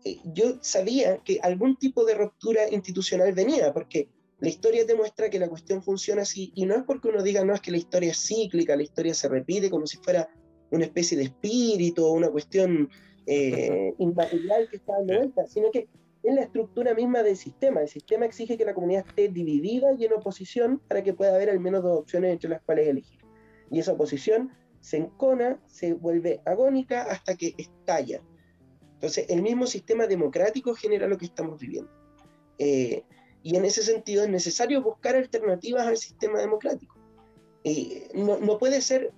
[0.05, 5.39] eh, yo sabía que algún tipo de ruptura institucional venía, porque la historia demuestra que
[5.39, 8.11] la cuestión funciona así, y no es porque uno diga, no, es que la historia
[8.11, 10.29] es cíclica, la historia se repite como si fuera
[10.71, 12.89] una especie de espíritu o una cuestión
[13.25, 15.87] eh, inmaterial que está dando vuelta, sino que
[16.23, 17.81] es la estructura misma del sistema.
[17.81, 21.49] El sistema exige que la comunidad esté dividida y en oposición para que pueda haber
[21.49, 23.19] al menos dos opciones entre las cuales elegir.
[23.71, 28.21] Y esa oposición se encona, se vuelve agónica hasta que estalla.
[28.95, 31.91] Entonces, el mismo sistema democrático genera lo que estamos viviendo.
[32.59, 33.03] Eh,
[33.41, 36.95] y en ese sentido es necesario buscar alternativas al sistema democrático.
[38.13, 39.11] no, no, puede ser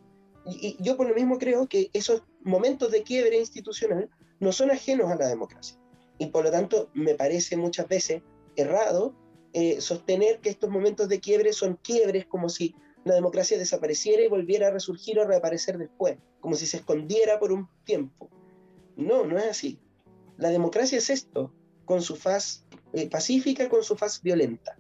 [0.46, 5.12] y, yo por lo mismo creo que esos momentos de quiebre institucional no son ajenos
[5.12, 5.78] a la democracia.
[6.18, 8.22] Y por lo tanto me parece muchas veces
[8.56, 9.16] errado
[9.54, 14.28] eh, sostener que estos momentos de quiebre son quiebres como si la democracia desapareciera y
[14.28, 18.30] volviera a resurgir o reaparecer después, como si se escondiera por un tiempo.
[18.96, 19.80] No, no es así.
[20.38, 21.54] La democracia es esto,
[21.86, 24.78] con su faz eh, pacífica, con su faz violenta.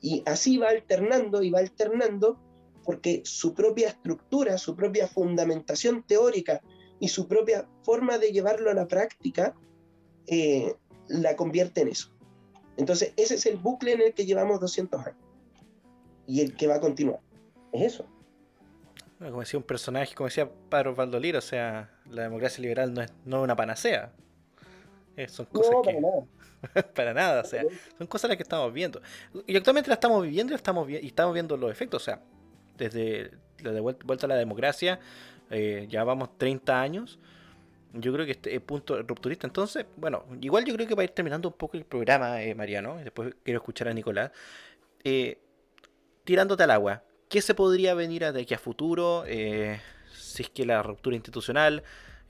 [0.00, 2.40] Y así va alternando y va alternando
[2.84, 6.62] porque su propia estructura, su propia fundamentación teórica
[7.00, 9.54] y su propia forma de llevarlo a la práctica
[10.26, 10.76] eh,
[11.08, 12.10] la convierte en eso.
[12.76, 15.18] Entonces, ese es el bucle en el que llevamos 200 años
[16.26, 17.20] y el que va a continuar.
[17.72, 18.06] Es eso.
[19.18, 23.12] como decía un personaje, como decía Padre Valdolira, o sea, la democracia liberal no es,
[23.24, 24.12] no una panacea.
[25.16, 26.26] Eh, son cosas no, para nada.
[26.94, 27.64] para nada, o sea,
[27.98, 29.00] son cosas las que estamos viendo.
[29.46, 32.22] Y actualmente la estamos viviendo y, estamos, y estamos viendo los efectos, o sea,
[32.76, 35.00] desde la de vuelta a la democracia,
[35.50, 37.18] eh, ya vamos 30 años.
[37.92, 39.46] Yo creo que este es punto rupturista.
[39.46, 42.54] Entonces, bueno, igual yo creo que va a ir terminando un poco el programa, eh,
[42.54, 42.96] Mariano.
[42.96, 44.30] Después quiero escuchar a Nicolás.
[45.02, 45.38] Eh,
[46.24, 49.24] tirándote al agua, ¿qué se podría venir de aquí a futuro?
[50.12, 51.82] si es que la ruptura institucional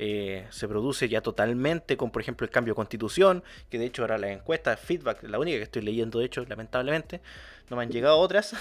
[0.02, 4.00] eh, se produce ya totalmente con, por ejemplo, el cambio de constitución, que de hecho
[4.00, 7.20] ahora la encuesta, feedback, la única que estoy leyendo, de hecho, lamentablemente,
[7.68, 8.54] no me han llegado otras,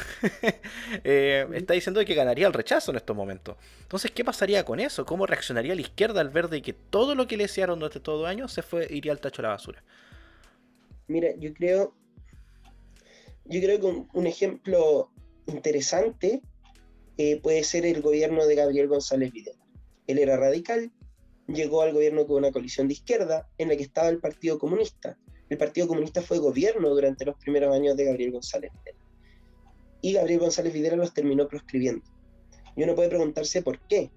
[1.05, 3.55] eh, está diciendo que ganaría el rechazo en estos momentos.
[3.83, 5.05] Entonces, ¿qué pasaría con eso?
[5.05, 8.25] ¿Cómo reaccionaría la izquierda al ver de que todo lo que le desearon durante todo
[8.25, 9.81] el año se fue, iría al tacho de la basura?
[11.07, 11.93] Mira, yo creo,
[13.45, 15.09] yo creo que un, ejemplo
[15.47, 16.41] interesante
[17.17, 19.57] eh, puede ser el gobierno de Gabriel González Videla.
[20.05, 20.91] Él era radical,
[21.53, 25.17] llegó al gobierno con una coalición de izquierda en la que estaba el Partido Comunista.
[25.49, 28.99] El Partido Comunista fue gobierno durante los primeros años de Gabriel González Videla.
[30.01, 32.05] Y Gabriel González Videla los terminó proscribiendo.
[32.75, 34.11] Y uno puede preguntarse por qué.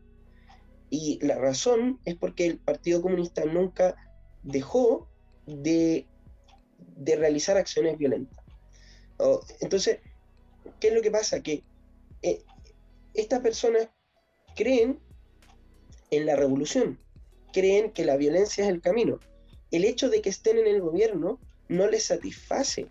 [0.90, 3.96] Y la razón es porque el Partido Comunista nunca
[4.42, 5.08] dejó
[5.46, 6.06] de,
[6.78, 8.42] de realizar acciones violentas.
[9.60, 10.00] Entonces,
[10.80, 11.42] ¿qué es lo que pasa?
[11.42, 11.62] Que
[12.22, 12.42] eh,
[13.14, 13.88] estas personas
[14.54, 14.98] creen
[16.10, 16.98] en la revolución,
[17.52, 19.18] creen que la violencia es el camino.
[19.70, 22.88] El hecho de que estén en el gobierno no les satisface,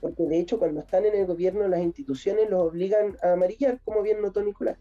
[0.00, 4.02] porque de hecho cuando están en el gobierno las instituciones los obligan a amarillar, como
[4.02, 4.78] bien notó Nicolás.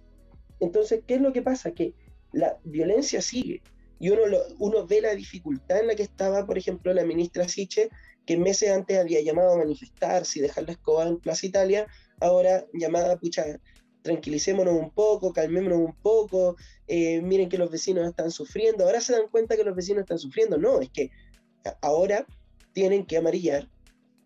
[0.59, 1.71] Entonces, ¿qué es lo que pasa?
[1.71, 1.93] Que
[2.31, 3.61] la violencia sigue
[3.99, 4.23] y uno,
[4.59, 7.89] uno ve la dificultad en la que estaba, por ejemplo, la ministra Siche,
[8.25, 11.87] que meses antes había llamado a manifestarse y dejar la escoba en Plaza Italia,
[12.19, 13.45] ahora llamada, pucha,
[14.03, 16.55] tranquilicémonos un poco, calmémonos un poco,
[16.87, 20.19] eh, miren que los vecinos están sufriendo, ahora se dan cuenta que los vecinos están
[20.19, 21.09] sufriendo, no, es que
[21.81, 22.27] ahora
[22.73, 23.69] tienen que amarillar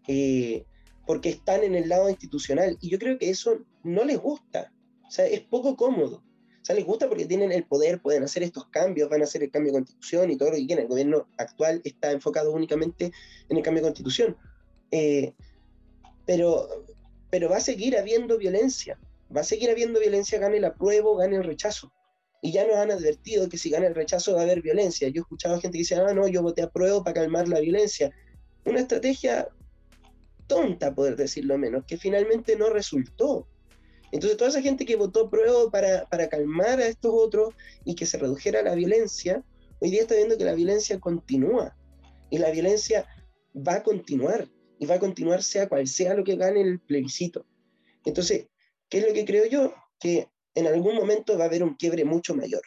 [0.07, 0.65] eh,
[1.05, 4.73] porque están en el lado institucional y yo creo que eso no les gusta,
[5.07, 6.23] o sea, es poco cómodo.
[6.59, 9.41] O sea, les gusta porque tienen el poder, pueden hacer estos cambios, van a hacer
[9.41, 10.83] el cambio de constitución y todo lo que quieran.
[10.83, 13.13] El gobierno actual está enfocado únicamente
[13.47, 14.35] en el cambio de constitución.
[14.91, 15.33] Eh,
[16.25, 16.67] pero,
[17.29, 18.99] pero va a seguir habiendo violencia
[19.35, 21.91] va a seguir habiendo violencia, gane el apruebo, gane el rechazo.
[22.41, 25.07] Y ya nos han advertido que si gana el rechazo va a haber violencia.
[25.09, 27.59] Yo he escuchado a gente que dice, ah, no, yo voté apruebo para calmar la
[27.59, 28.11] violencia.
[28.65, 29.47] Una estrategia
[30.45, 33.47] tonta, poder decirlo menos, que finalmente no resultó.
[34.11, 38.05] Entonces, toda esa gente que votó apruebo para, para calmar a estos otros y que
[38.05, 39.43] se redujera la violencia,
[39.79, 41.75] hoy día está viendo que la violencia continúa.
[42.29, 43.05] Y la violencia
[43.55, 44.47] va a continuar.
[44.79, 47.45] Y va a continuar sea cual sea lo que gane el plebiscito.
[48.05, 48.47] Entonces,
[48.89, 49.73] ¿Qué es lo que creo yo?
[49.99, 52.61] Que en algún momento va a haber un quiebre mucho mayor.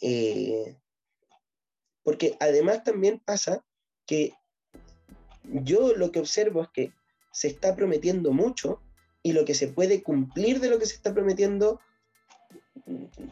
[0.00, 0.76] Eh,
[2.02, 3.64] porque además también pasa
[4.06, 4.34] que
[5.42, 6.92] yo lo que observo es que
[7.32, 8.80] se está prometiendo mucho
[9.22, 11.80] y lo que se puede cumplir de lo que se está prometiendo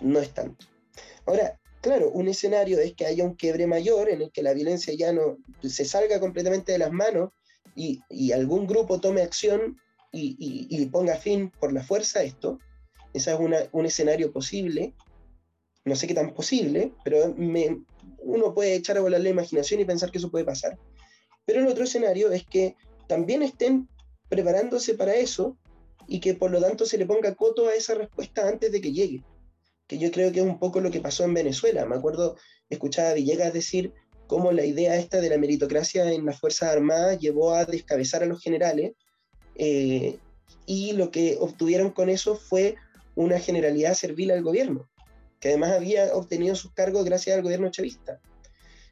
[0.00, 0.66] no es tanto.
[1.26, 4.94] Ahora, claro, un escenario es que haya un quiebre mayor en el que la violencia
[4.94, 7.30] ya no se salga completamente de las manos
[7.74, 9.78] y, y algún grupo tome acción
[10.12, 12.58] y, ponga fin por la fuerza a esto.
[13.12, 13.38] Ese es
[13.72, 14.94] un escenario posible.
[15.84, 17.34] No sé qué tan posible, pero
[18.18, 20.78] uno puede echar a volar la imaginación y pensar que eso puede pasar.
[21.44, 22.76] Pero el otro escenario es que
[23.08, 23.88] también estén
[24.28, 25.56] preparándose para eso
[26.06, 28.92] y que por lo tanto se le ponga coto a esa respuesta antes de que
[28.92, 29.24] llegue.
[29.86, 31.84] Que yo creo que es un poco lo que pasó en Venezuela.
[31.84, 32.36] Me acuerdo,
[32.70, 33.92] escuchaba a Villegas decir
[34.26, 38.26] cómo la idea esta de la meritocracia en las Fuerzas Armadas llevó a descabezar a
[38.26, 38.92] los generales
[39.56, 40.18] eh,
[40.66, 42.76] y lo que obtuvieron con eso fue
[43.14, 44.88] una generalidad servil al gobierno,
[45.40, 48.20] que además había obtenido sus cargos gracias al gobierno chavista.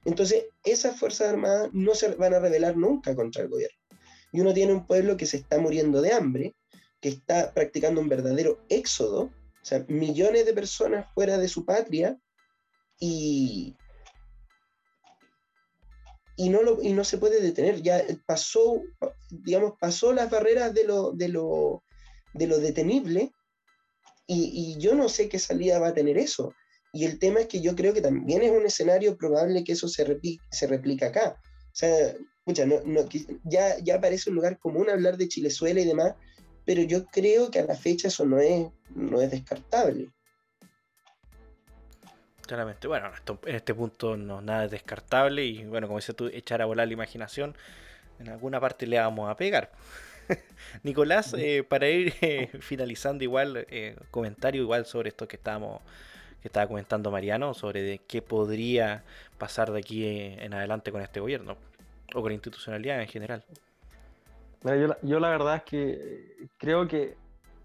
[0.04, 3.76] Entonces, esas Fuerzas Armadas no se van a rebelar nunca contra el gobierno.
[4.32, 6.54] Y uno tiene un pueblo que se está muriendo de hambre,
[7.00, 12.18] que está practicando un verdadero éxodo, O sea, millones de personas fuera de su patria
[12.98, 13.76] y,
[16.40, 17.82] y, no, lo, y no se puede detener.
[17.82, 18.80] Ya pasó,
[19.30, 21.84] digamos, pasó las barreras de lo, de lo,
[22.32, 23.32] de lo detenible
[24.26, 26.54] y, y yo no sé qué salida va a tener eso.
[26.94, 29.86] Y el tema es que yo creo que también es un escenario probable que eso
[29.86, 31.36] se, replique, se replica acá.
[31.42, 32.16] O sea,
[32.66, 33.06] no, no,
[33.44, 36.14] ya, ya parece un lugar común hablar de Chilezuela y demás,
[36.64, 40.10] pero yo creo que a la fecha eso no es, no es descartable.
[42.50, 43.12] Claramente, bueno,
[43.46, 46.88] en este punto no nada es descartable y bueno, como dices tú, echar a volar
[46.88, 47.54] la imaginación,
[48.18, 49.70] en alguna parte le vamos a pegar.
[50.82, 55.80] Nicolás, eh, para ir eh, finalizando igual, eh, comentario igual sobre esto que estábamos
[56.42, 59.04] que estaba comentando Mariano sobre de qué podría
[59.38, 61.56] pasar de aquí en adelante con este gobierno
[62.12, 63.44] o con la institucionalidad en general.
[65.04, 67.14] yo, la verdad es que creo que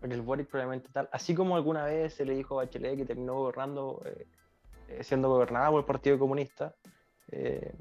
[0.03, 3.33] el Boric probablemente tal, así como alguna vez se le dijo a Bachelet que terminó
[3.33, 4.03] gobernando,
[4.87, 6.75] eh, eh, siendo gobernada por el Partido Comunista,
[7.31, 7.73] eh,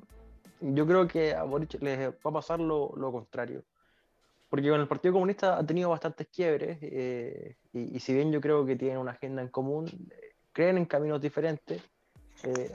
[0.61, 3.65] yo creo que a Boric les va a pasar lo, contrario.
[4.49, 6.79] Porque con el Partido Comunista ha tenido bastantes quiebres
[7.73, 9.87] y, si bien yo creo que tienen una agenda en común,
[10.53, 11.83] creen en caminos diferentes,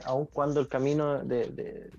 [0.04, 1.90] aun cuando el camino de,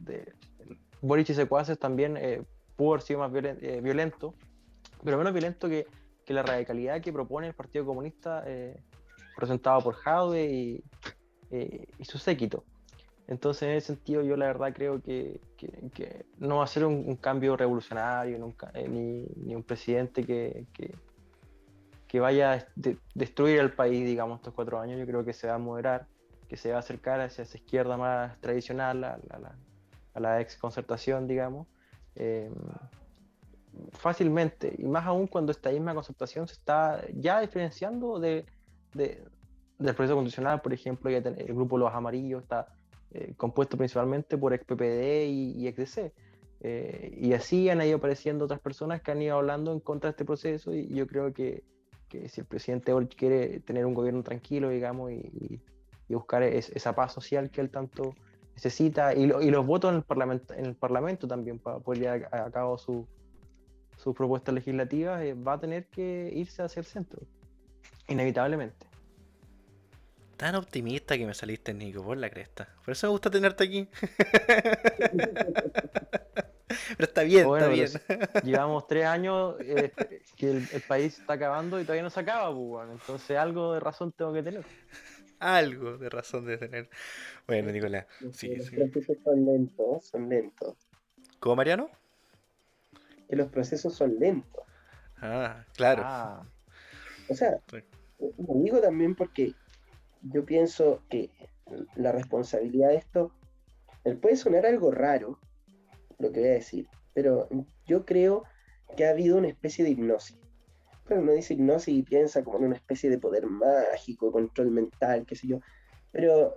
[1.01, 2.43] Boric y secuaces también eh,
[2.75, 4.35] pudo haber sido más eh, violento,
[5.03, 5.87] pero menos violento que,
[6.27, 8.81] la radicalidad que propone el Partido Comunista eh,
[9.35, 10.83] presentado por Jaude y,
[12.01, 12.63] su séquito.
[13.27, 15.39] Entonces, en ese sentido, yo la verdad creo que,
[16.37, 18.37] no va a ser un, cambio revolucionario,
[18.87, 20.65] ni, un presidente que,
[22.07, 22.65] que, vaya a
[23.15, 24.99] destruir el país, digamos, estos cuatro años.
[24.99, 26.07] Yo creo que se va a moderar,
[26.49, 29.55] que se va a acercar hacia esa izquierda más tradicional, a, la
[30.13, 31.67] a la ex concertación, digamos,
[32.15, 32.53] em,
[33.93, 38.45] fácilmente, y más aún cuando esta misma concertación se está ya diferenciando de,
[39.81, 42.67] del proceso constitucional, por ejemplo, el grupo Los Amarillos está
[43.11, 46.13] eh, compuesto principalmente por ex PPD y, DC.
[46.63, 50.11] Eh, y así han ido apareciendo otras personas que han ido hablando en contra de
[50.11, 51.63] este proceso y yo creo que,
[52.07, 55.59] que si el presidente quiere tener un gobierno tranquilo, digamos, y,
[56.07, 58.13] y buscar esa paz social que él tanto
[58.53, 62.29] necesita, y, y, los votos en el Parlamento, en el parlamento también para poder llevar
[62.31, 63.07] a, cabo su,
[63.97, 67.21] sus propuestas legislativas, eh, va a tener que irse hacia el centro,
[68.07, 68.90] inevitablemente.
[70.41, 72.67] Tan optimista que me saliste, Nico, por la cresta.
[72.83, 73.87] Por eso me gusta tenerte aquí.
[76.97, 77.87] Pero está bien, está bien.
[78.43, 79.91] Llevamos tres años eh,
[80.35, 84.13] que el, país está acabando y todavía no se acaba, pues, entonces algo de razón
[84.13, 84.65] tengo que tener
[85.37, 86.89] algo de razón de tener.
[87.45, 88.07] Bueno, Nicolás.
[88.33, 90.75] Sí, los procesos son lentos, son lentos.
[91.39, 91.87] ¿Cómo, Mariano?
[93.29, 94.63] Que los procesos son lentos.
[95.17, 96.01] Ah, claro.
[96.03, 96.47] Ah.
[97.29, 97.59] O sea,
[98.19, 99.53] lo digo también porque
[100.21, 101.29] yo pienso que
[101.95, 103.31] la responsabilidad de esto
[104.21, 105.39] puede sonar algo raro,
[106.19, 107.47] lo que voy a decir, pero
[107.85, 108.43] yo creo
[108.95, 110.41] que ha habido una especie de hipnosis
[111.17, 115.35] uno dice hipnosis y piensa como en una especie de poder mágico, control mental, qué
[115.35, 115.59] sé yo.
[116.11, 116.55] Pero,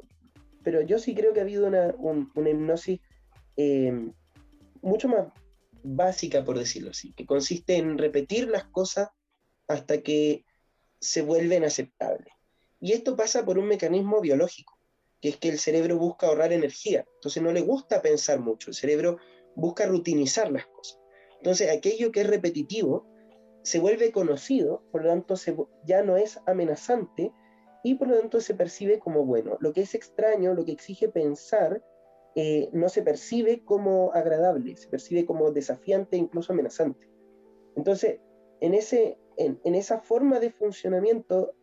[0.63, 1.95] pero yo sí creo que ha habido una,
[2.51, 3.01] hipnosis
[3.57, 4.13] em,
[4.83, 5.27] mucho más
[5.83, 9.11] básica, por decirlo así, que consiste en repetir las cosas
[9.69, 10.45] hasta que
[11.01, 12.33] se vuelven aceptables.
[12.85, 14.79] Y esto pasa por un mecanismo biológico,
[15.23, 17.07] que es que el cerebro busca ahorrar energía.
[17.15, 19.17] Entonces no le gusta pensar mucho, el cerebro
[19.57, 21.01] busca rutinizar las cosas.
[21.39, 23.07] Entonces aquello que es repetitivo
[23.63, 25.35] se vuelve conocido, por lo tanto
[25.87, 27.33] ya no es amenazante
[27.83, 29.57] y por lo tanto se percibe como bueno.
[29.61, 31.83] Lo que es extraño, lo que exige pensar,
[32.35, 37.09] eh, no se percibe como agradable, se percibe como desafiante, incluso amenazante.
[37.77, 38.21] Entonces,
[38.61, 41.55] en, ese, en, esa forma de funcionamiento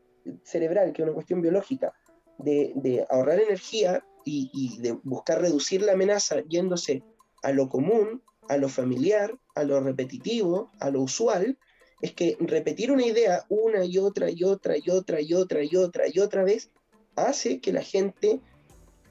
[0.44, 1.94] cerebral, que es una cuestión biológica,
[2.38, 7.04] de, ahorrar energía y, de buscar reducir la amenaza yéndose
[7.44, 11.58] a lo común, a lo familiar, a lo repetitivo, a lo usual,
[12.02, 15.76] es que repetir una idea una y otra y otra y otra y otra y
[15.76, 16.72] otra y otra vez
[17.16, 18.40] hace que la gente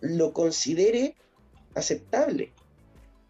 [0.01, 1.15] lo considere
[1.75, 2.53] aceptable,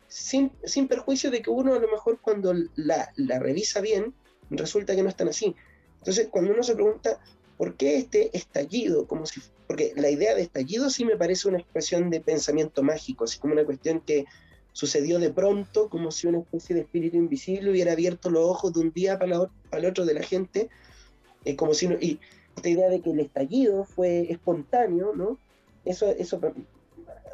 [0.09, 0.51] sin,
[0.89, 4.15] perjuicio de que uno a lo mejor cuando la, revisa bien,
[4.51, 5.55] resulta que no es tan así.
[5.99, 7.21] Entonces, cuando uno se pregunta,
[7.61, 9.07] ¿por qué este estallido?
[9.07, 13.25] Como si, porque la idea de estallido sí me parece una expresión de pensamiento mágico,
[13.25, 14.25] así como una cuestión que
[14.73, 18.81] sucedió de pronto, como si una especie de espíritu invisible hubiera abierto los ojos de
[18.81, 20.71] un día para, el otro de la gente,
[21.45, 22.19] eh, como si y
[22.57, 25.39] esta idea de que el estallido fue espontáneo, ¿no?
[25.85, 26.41] Eso, eso,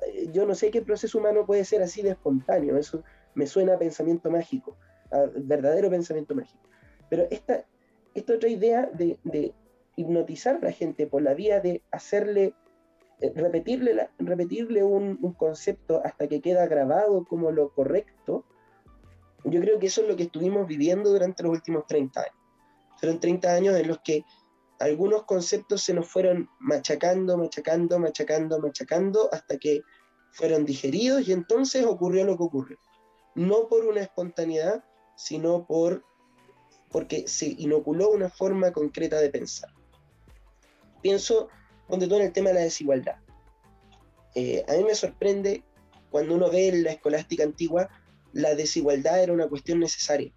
[0.09, 3.05] eh, yo no sé qué proceso humano puede ser así de espontáneo, eso
[3.37, 4.77] me suena a pensamiento mágico,
[5.13, 6.65] a verdadero pensamiento mágico.
[7.09, 7.65] Pero esta,
[8.13, 9.55] esta otra idea de,
[9.97, 12.55] hipnotizar a la gente por la vía de hacerle,
[13.21, 18.45] eh, repetirle, repetirle un, concepto hasta que queda grabado como lo correcto,
[19.45, 22.35] yo creo que eso es lo que estuvimos viviendo durante los últimos 30 años.
[22.99, 24.25] Fueron 30 años en los que
[24.79, 29.83] algunos conceptos se nos fueron machacando, machacando, machacando, machacando, hasta que
[30.33, 32.79] fueron digeridos y entonces ocurrió lo que ocurrió.
[33.35, 34.85] No por una espontaneidad,
[35.17, 36.05] sino por
[36.91, 39.71] porque se inoculó una forma concreta de pensar.
[41.07, 41.49] Pienso,
[41.89, 43.15] donde todo en el tema de la desigualdad.
[44.35, 45.63] Eh, a mí me sorprende
[46.11, 47.89] cuando uno ve en la escolástica antigua,
[48.33, 50.33] la desigualdad era una cuestión necesaria,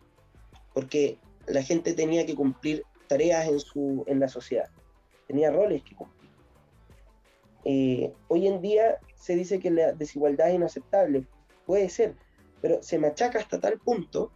[0.76, 1.18] porque
[1.48, 4.70] la gente tenía que cumplir tareas en, su, en la sociedad,
[5.26, 6.30] tenía roles que cumplir.
[7.66, 11.26] Eh, hoy en día se dice que la desigualdad es inaceptable,
[11.66, 12.14] puede ser,
[12.62, 14.32] pero se machaca hasta tal punto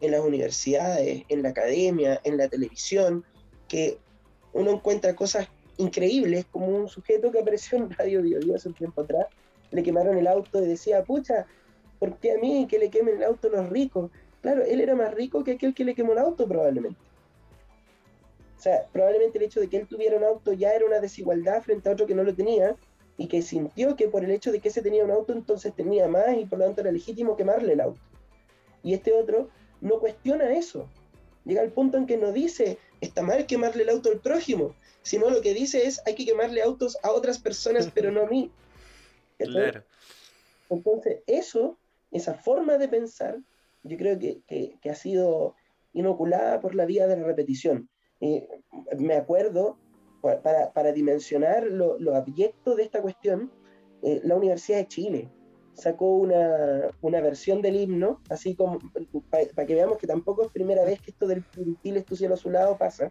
[0.00, 3.24] en las universidades, en la academia, en la televisión,
[3.66, 3.98] que
[4.52, 5.48] uno encuentra cosas
[5.78, 9.26] increíbles, como un sujeto que apareció en Radio Dio hace un tiempo atrás,
[9.70, 11.46] le quemaron el auto y decía, pucha,
[11.98, 14.10] ¿por qué a mí que le quemen el auto los ricos?
[14.40, 16.98] Claro, él era más rico que aquel que le quemó el auto probablemente.
[18.58, 21.62] O sea, probablemente el hecho de que él tuviera un auto ya era una desigualdad
[21.62, 22.76] frente a otro que no lo tenía
[23.16, 26.06] y que sintió que por el hecho de que ese tenía un auto entonces tenía
[26.06, 28.00] más y por lo tanto era legítimo quemarle el auto.
[28.82, 29.48] Y este otro
[29.80, 30.88] no cuestiona eso.
[31.44, 35.28] Llega al punto en que no dice, está mal quemarle el auto al prójimo, sino
[35.28, 38.50] lo que dice es, hay que quemarle autos a otras personas, pero no a mí.
[39.38, 39.82] Claro.
[40.70, 41.76] Entonces, eso,
[42.12, 43.40] esa forma de pensar,
[43.82, 45.56] yo creo que, ha sido
[45.92, 47.88] inoculada por la vía de la repetición.
[48.20, 49.78] me acuerdo,
[50.22, 53.50] para, dimensionar lo, lo, abyecto de esta cuestión,
[54.02, 55.28] eh, la Universidad de Chile
[55.74, 58.78] sacó una, una, versión del himno, así como
[59.30, 61.44] para que veamos que tampoco es primera vez que esto del
[61.82, 63.10] Chile es tu cielo azulado pasa.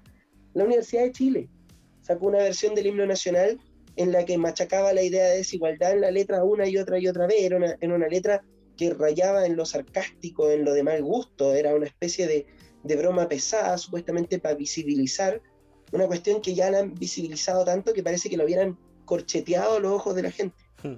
[0.54, 1.50] La Universidad de Chile
[2.02, 3.60] sacó una versión del himno nacional
[3.96, 7.08] en la que machacaba la idea de desigualdad en la letra una y otra y
[7.08, 8.44] otra vez, era una, en una letra
[8.78, 12.46] que rayaba en lo sarcástico, en lo de mal gusto, era una especie de,
[12.84, 15.42] de broma pesada, supuestamente para visibilizar
[15.92, 19.80] una cuestión que ya la han visibilizado tanto que parece que lo hubieran corcheteado a
[19.80, 20.56] los ojos de la gente.
[20.84, 20.96] Hmm.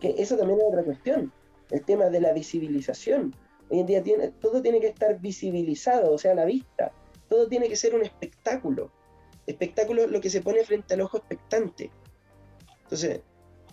[0.00, 1.32] Que eso también es otra cuestión,
[1.70, 3.34] el tema de la visibilización.
[3.68, 6.92] Hoy en día tiene, todo tiene que estar visibilizado, o sea, a la vista.
[7.28, 8.90] Todo tiene que ser un espectáculo.
[9.46, 11.90] Espectáculo lo que se pone frente al ojo expectante.
[12.82, 13.20] Entonces,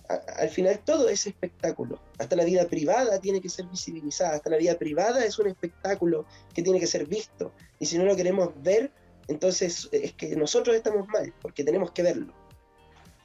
[0.08, 2.00] al final todo es espectáculo.
[2.18, 4.36] Hasta la vida privada tiene que ser visibilizada.
[4.36, 7.52] Hasta la vida privada es un espectáculo que tiene que ser visto.
[7.80, 8.92] Y si no lo queremos ver,
[9.28, 12.34] entonces es que nosotros estamos mal, porque tenemos que verlo.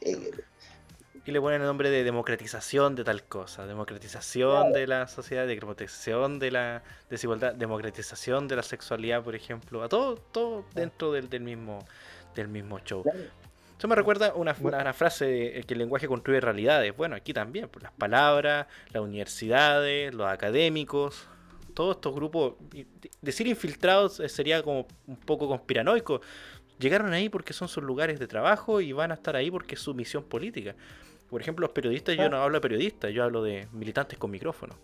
[0.00, 0.30] Eh,
[1.24, 6.38] y le ponen el nombre de democratización de tal cosa, democratización de la sociedad, democratización
[6.38, 11.86] de la desigualdad, democratización de la sexualidad, por ejemplo, a todo, todo dentro del, mismo,
[12.34, 13.04] del mismo show.
[13.78, 16.96] Eso me recuerda una, una, frase de que el lenguaje construye realidades.
[16.96, 21.28] Bueno, aquí también, por pues, las palabras, las universidades, los académicos,
[21.74, 22.54] todos estos grupos.
[23.20, 26.20] Decir infiltrados sería como un poco conspiranoico.
[26.78, 29.80] Llegaron ahí porque son sus lugares de trabajo y van a estar ahí porque es
[29.80, 30.74] su misión política.
[31.32, 34.74] Por ejemplo, los periodistas, yo no hablo de periodistas, yo hablo de militantes con micrófono.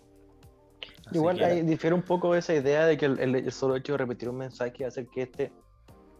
[1.11, 4.37] Igual ahí difiere un poco esa idea de que el, solo hecho de repetir un
[4.37, 5.51] mensaje hace que este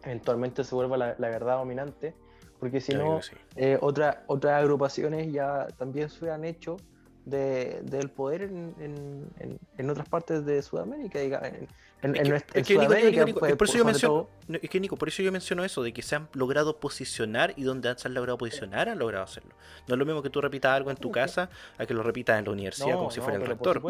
[0.04, 2.14] eventualmente se vuelva la, verdad dominante,
[2.60, 3.18] porque si no,
[3.56, 6.76] eh, otras agrupaciones ya también se han hecho
[7.24, 11.68] del poder en, otras partes de Sudamérica, en,
[12.02, 15.82] es que, Nico, por eso yo menciono, es que Nico, por eso yo menciono eso,
[15.82, 19.50] de que se han logrado posicionar y donde se han logrado posicionar han logrado hacerlo.
[19.86, 22.38] No es lo mismo que tú repitas algo en tu casa a que lo repitas
[22.38, 23.82] en la universidad como si fuera el rector.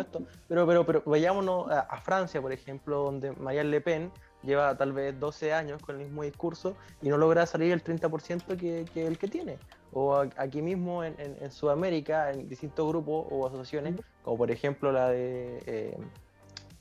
[0.49, 4.11] Pero, pero, pero vayámonos a, Francia, por ejemplo, donde Marielle Le Pen
[4.43, 8.57] lleva tal vez 12 años con el mismo discurso y no logra salir el 30%
[8.57, 9.59] que, que el que tiene.
[9.93, 15.63] O aquí mismo en, Sudamérica, en distintos grupos o asociaciones, como por ejemplo la de...
[15.67, 15.99] Eh,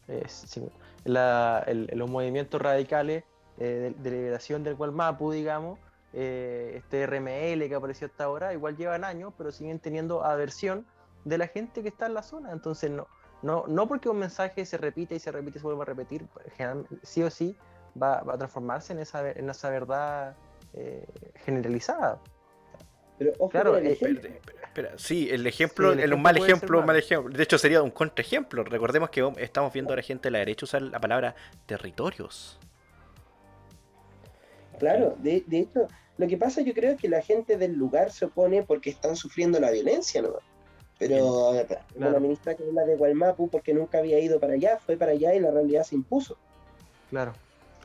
[0.10, 0.26] eh,
[1.06, 3.24] los movimientos radicales
[3.58, 5.80] eh, de, liberación del Gualmapu, digamos,
[6.14, 10.86] eh, este RML que apareció hasta ahora, igual llevan años, pero siguen teniendo aversión
[11.26, 12.52] de la gente que está en la zona.
[12.52, 13.08] Entonces, no,
[13.42, 16.26] no, no porque un mensaje se repite y se repite y se vuelve a repetir,
[17.04, 17.56] sí o sí
[18.02, 20.36] va, a transformarse en esa, en esa verdad
[20.74, 21.06] eh,
[21.46, 22.20] generalizada.
[23.18, 27.36] Pero claro, espera, sí, el ejemplo, el, un mal ejemplo, mal ejemplo.
[27.36, 28.64] De hecho, sería un contraejemplo.
[28.64, 31.36] Recordemos que estamos viendo a la gente de la derecha usar la palabra
[31.66, 32.58] territorios.
[34.80, 35.88] Claro, de, hecho,
[36.18, 39.18] lo que pasa yo creo es que la gente del lugar se opone porque están
[39.18, 40.38] sufriendo la violencia, ¿no?
[41.00, 41.54] Pero
[41.98, 45.14] la ministra que es la de Gualmapu, porque nunca había ido para allá, fue para
[45.14, 46.38] allá y la realidad se impuso.
[47.10, 47.34] Claro.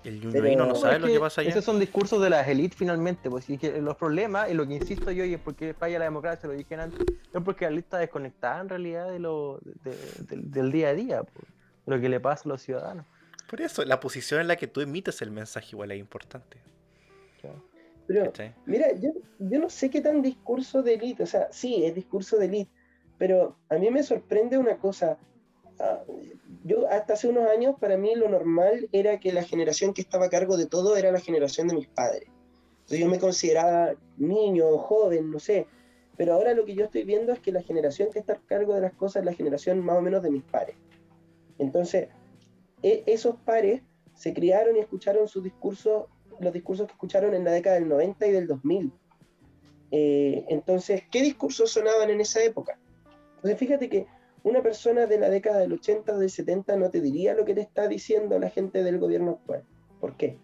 [0.03, 1.51] El ñuñoíno no sabe lo que pasa allá.
[1.51, 4.75] Esos son discursos de las élites finalmente, pues y que los problemas, y lo que
[4.75, 7.01] insisto yo, y es porque falla la democracia, lo dije antes,
[7.33, 9.61] es porque la lista está desconectada en realidad de lo,
[10.19, 11.47] del día a día, pues,
[11.87, 13.07] lo que le pasa a los ciudadanos.
[13.49, 16.59] Por eso, la posición en la que tú emites el mensaje igual es importante.
[18.07, 18.31] Pero,
[18.67, 22.37] mira, yo, yo no sé qué tan discurso de élite, o sea, sí, es discurso
[22.37, 22.71] de élite,
[23.19, 25.19] pero a mí me sorprende una cosa.
[25.79, 26.03] Ah,
[26.65, 30.27] yo hasta hace unos años, para mí lo normal era que la generación que estaba
[30.27, 32.29] a cargo de todo era la generación de mis padres.
[32.81, 35.67] Entonces yo me consideraba niño, joven, no sé.
[36.17, 38.75] Pero ahora lo que yo estoy viendo es que la generación que está a cargo
[38.75, 40.77] de las cosas es la generación más o menos de mis pares.
[41.59, 42.09] Entonces,
[42.83, 43.83] e, esos pares
[44.15, 46.05] se criaron y escucharon sus discursos
[46.41, 48.93] los discursos que escucharon en la década del 90 y del 2000.
[49.91, 52.79] Eh, entonces, ¿qué discursos sonaban en esa época?
[53.45, 54.07] Entonces, fíjate que
[54.43, 57.55] una persona de la década del 80 o del 70 no te diría lo que
[57.55, 59.65] te está diciendo la gente del gobierno actual.
[60.01, 60.39] ¿Por qué?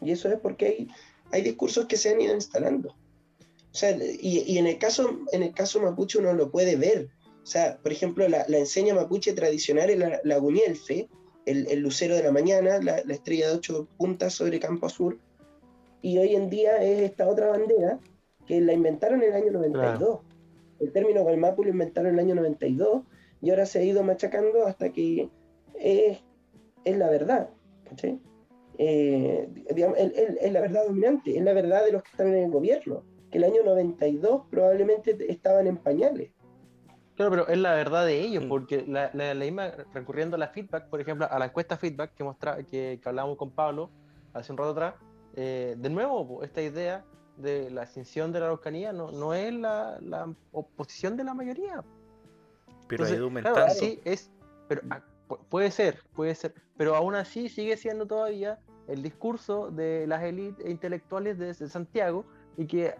[0.00, 0.88] Y eso es porque hay,
[1.32, 2.90] hay discursos que se han ido instalando.
[2.90, 7.08] O sea, y, en, el caso, en el caso mapuche uno lo puede ver.
[7.42, 10.40] O sea, por ejemplo, la, enseña mapuche tradicional es la, la
[11.46, 15.20] el, lucero de la mañana, la, estrella de ocho puntas sobre Campo Azul,
[16.02, 17.98] y hoy en día es esta otra bandera
[18.46, 20.20] que la inventaron en el año 92.
[20.82, 23.02] El término Gualmapu lo inventaron en el año 92
[23.40, 25.30] y ahora se ha ido machacando hasta que
[25.78, 26.18] es,
[26.84, 27.50] la verdad.
[28.78, 33.04] Eh, es la verdad dominante, es la verdad de los que están en el gobierno,
[33.30, 36.30] que el año 92 probablemente estaban en pañales.
[37.14, 38.48] Claro, pero es la verdad de ellos, mm.
[38.48, 42.24] porque la, la, misma, recurriendo a la feedback, por ejemplo, a la encuesta feedback que,
[42.24, 43.90] mostra, que, que hablábamos con Pablo
[44.32, 44.94] hace un rato atrás,
[45.34, 47.04] eh, de nuevo, esta idea
[47.42, 51.84] de la extinción de la Araucanía no, no es la, la oposición de la mayoría.
[52.88, 54.30] Pero Entonces, claro, sí es,
[54.68, 55.02] pero ah,
[55.48, 60.68] puede ser, puede ser, pero aún así sigue siendo todavía el discurso de las élites
[60.68, 62.24] intelectuales de, Santiago
[62.56, 62.94] y que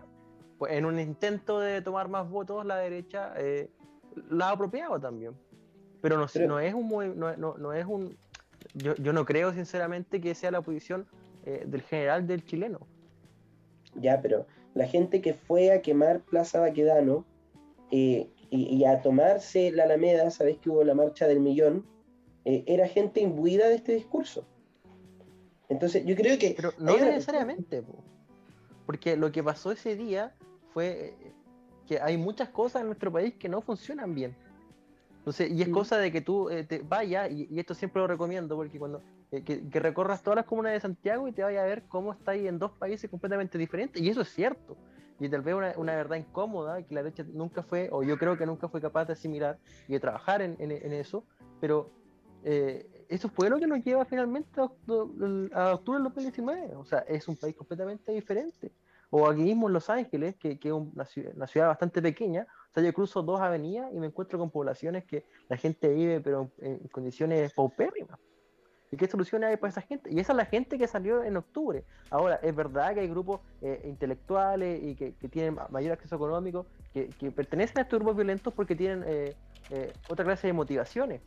[0.58, 3.68] pues, en un intento de tomar más votos la derecha eh,
[4.30, 5.34] la ha apropiado también.
[6.00, 8.16] Pero no, no es un no, no, es un
[8.74, 11.06] yo, yo, no creo sinceramente que sea la posición
[11.44, 12.80] eh, del general del chileno.
[13.94, 17.24] Ya, pero la gente que fue a quemar Plaza Baquedano
[17.90, 21.86] eh, y, a tomarse la Alameda, sabes que hubo la marcha del millón,
[22.44, 24.46] eh, era gente imbuida de este discurso.
[25.68, 26.52] Entonces, yo creo que.
[26.56, 27.82] Pero no necesariamente,
[28.84, 30.34] porque lo que pasó ese día
[30.72, 31.14] fue
[31.86, 34.36] que hay muchas cosas en nuestro país que no funcionan bien.
[35.18, 38.56] Entonces, y es cosa de que tú eh, te vayas, y, esto siempre lo recomiendo,
[38.56, 39.00] porque cuando
[39.32, 42.32] eh, que, recorras todas las comunas de Santiago y te vayas a ver cómo está
[42.32, 44.76] ahí en dos países completamente diferentes, y eso es cierto.
[45.18, 48.36] Y tal vez una, una verdad incómoda que la derecha nunca fue, o yo creo
[48.36, 49.58] que nunca fue capaz de asimilar
[49.88, 51.24] y de trabajar en, en, eso,
[51.60, 51.90] pero
[52.44, 56.74] eh, eso fue lo que nos lleva finalmente a, a octubre del 2019.
[56.76, 58.72] O sea, es un país completamente diferente
[59.14, 62.82] o aquí mismo en Los Ángeles, que, que es una ciudad, bastante pequeña, o sea,
[62.82, 66.78] yo cruzo dos avenidas y me encuentro con poblaciones que la gente vive, pero en,
[66.88, 68.18] condiciones paupérrimas.
[68.92, 70.10] ¿Y qué soluciones hay para esa gente?
[70.12, 71.84] Y esa es la gente que salió en octubre.
[72.10, 77.08] Ahora, es verdad que hay grupos eh, intelectuales y que, tienen mayor acceso económico, que,
[77.34, 79.34] pertenecen a estos grupos violentos porque tienen eh,
[79.70, 81.20] eh, otra clase de motivaciones.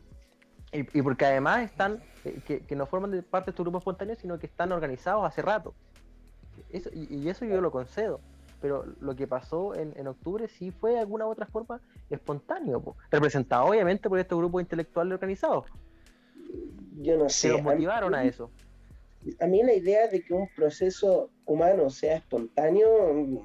[0.72, 2.00] Y, porque además están,
[2.46, 5.74] que, no forman parte de estos grupos espontáneos, sino que están organizados hace rato
[6.70, 8.20] y, eso yo lo concedo.
[8.60, 13.66] Pero lo que pasó en, octubre sí fue de alguna u otra forma espontáneo, representado
[13.66, 15.66] obviamente por estos grupos intelectuales organizados.
[16.98, 17.54] Yo no sé.
[17.54, 18.50] Que motivaron a, eso.
[19.40, 23.44] A mí la idea de que un proceso humano sea espontáneo,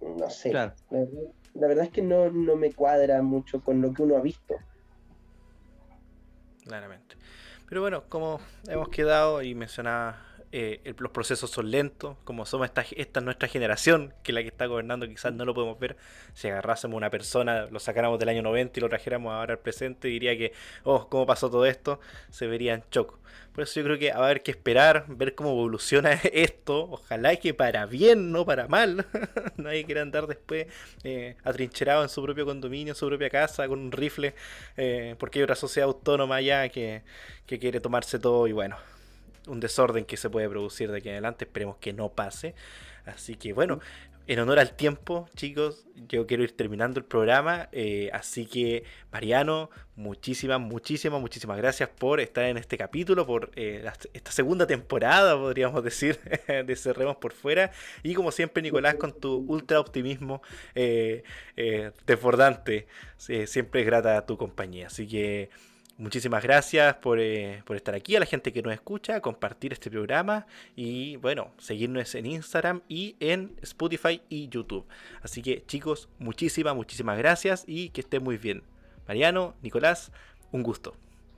[0.00, 0.52] no sé.
[0.52, 0.74] La,
[1.54, 4.54] verdad, es que no, no me cuadra mucho con lo que uno ha visto.
[6.64, 7.16] Claramente.
[7.68, 10.18] Pero bueno, como hemos quedado y mencionaba
[10.52, 14.66] eh, los procesos son lentos, como somos esta, esta nuestra generación, que la que está
[14.66, 15.96] gobernando quizás no lo podemos ver,
[16.34, 20.08] si agarrásemos una persona, lo sacáramos del año 90 y lo trajéramos ahora al presente,
[20.08, 20.52] diría que,
[20.84, 22.00] oh, ¿cómo pasó todo esto?
[22.30, 23.18] Se vería en choco.
[23.54, 27.36] Por eso yo creo que va a haber que esperar, ver cómo evoluciona esto, ojalá
[27.36, 29.06] que para bien, no para mal,
[29.56, 30.66] nadie quiera andar después
[31.04, 34.34] eh, atrincherado en su propio condominio, en su propia casa, con un rifle,
[34.76, 37.02] eh, porque hay otra sociedad autónoma allá que,
[37.46, 38.76] que quiere tomarse todo y bueno
[39.46, 41.44] un desorden que se puede producir de aquí en adelante.
[41.44, 42.54] Esperemos que no pase.
[43.06, 43.80] Así que bueno,
[44.26, 47.68] en honor al tiempo, chicos, yo quiero ir terminando el programa.
[47.72, 53.86] Eh, así que, Mariano, muchísimas, muchísimas, muchísimas gracias por estar en este capítulo, por eh,
[54.14, 56.18] esta segunda temporada, podríamos decir,
[56.48, 57.70] de Cerremos por Fuera.
[58.02, 60.40] Y como siempre, Nicolás, con tu ultra optimismo
[60.74, 61.22] eh,
[62.06, 62.86] desbordante,
[63.18, 64.86] siempre es grata tu compañía.
[64.86, 65.50] Así que
[65.96, 69.90] Muchísimas gracias por, eh, por, estar aquí, a la gente que nos escucha, compartir este
[69.90, 74.84] programa y bueno, seguirnos en Instagram y en Spotify y YouTube.
[75.22, 78.64] Así que chicos, muchísimas, muchísimas gracias y que estén muy bien.
[79.06, 80.10] Mariano, Nicolás,
[80.50, 80.96] un gusto.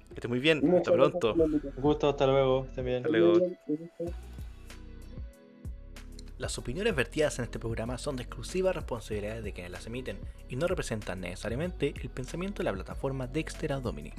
[0.08, 1.34] Que estén muy bien, hasta pronto.
[1.34, 2.66] Un gusto, hasta luego.
[2.70, 3.38] Hasta luego.
[6.38, 10.56] Las opiniones vertidas en este programa son de exclusiva responsabilidad de quienes las emiten y
[10.56, 14.12] no representan necesariamente el pensamiento de la plataforma Dexter Domini.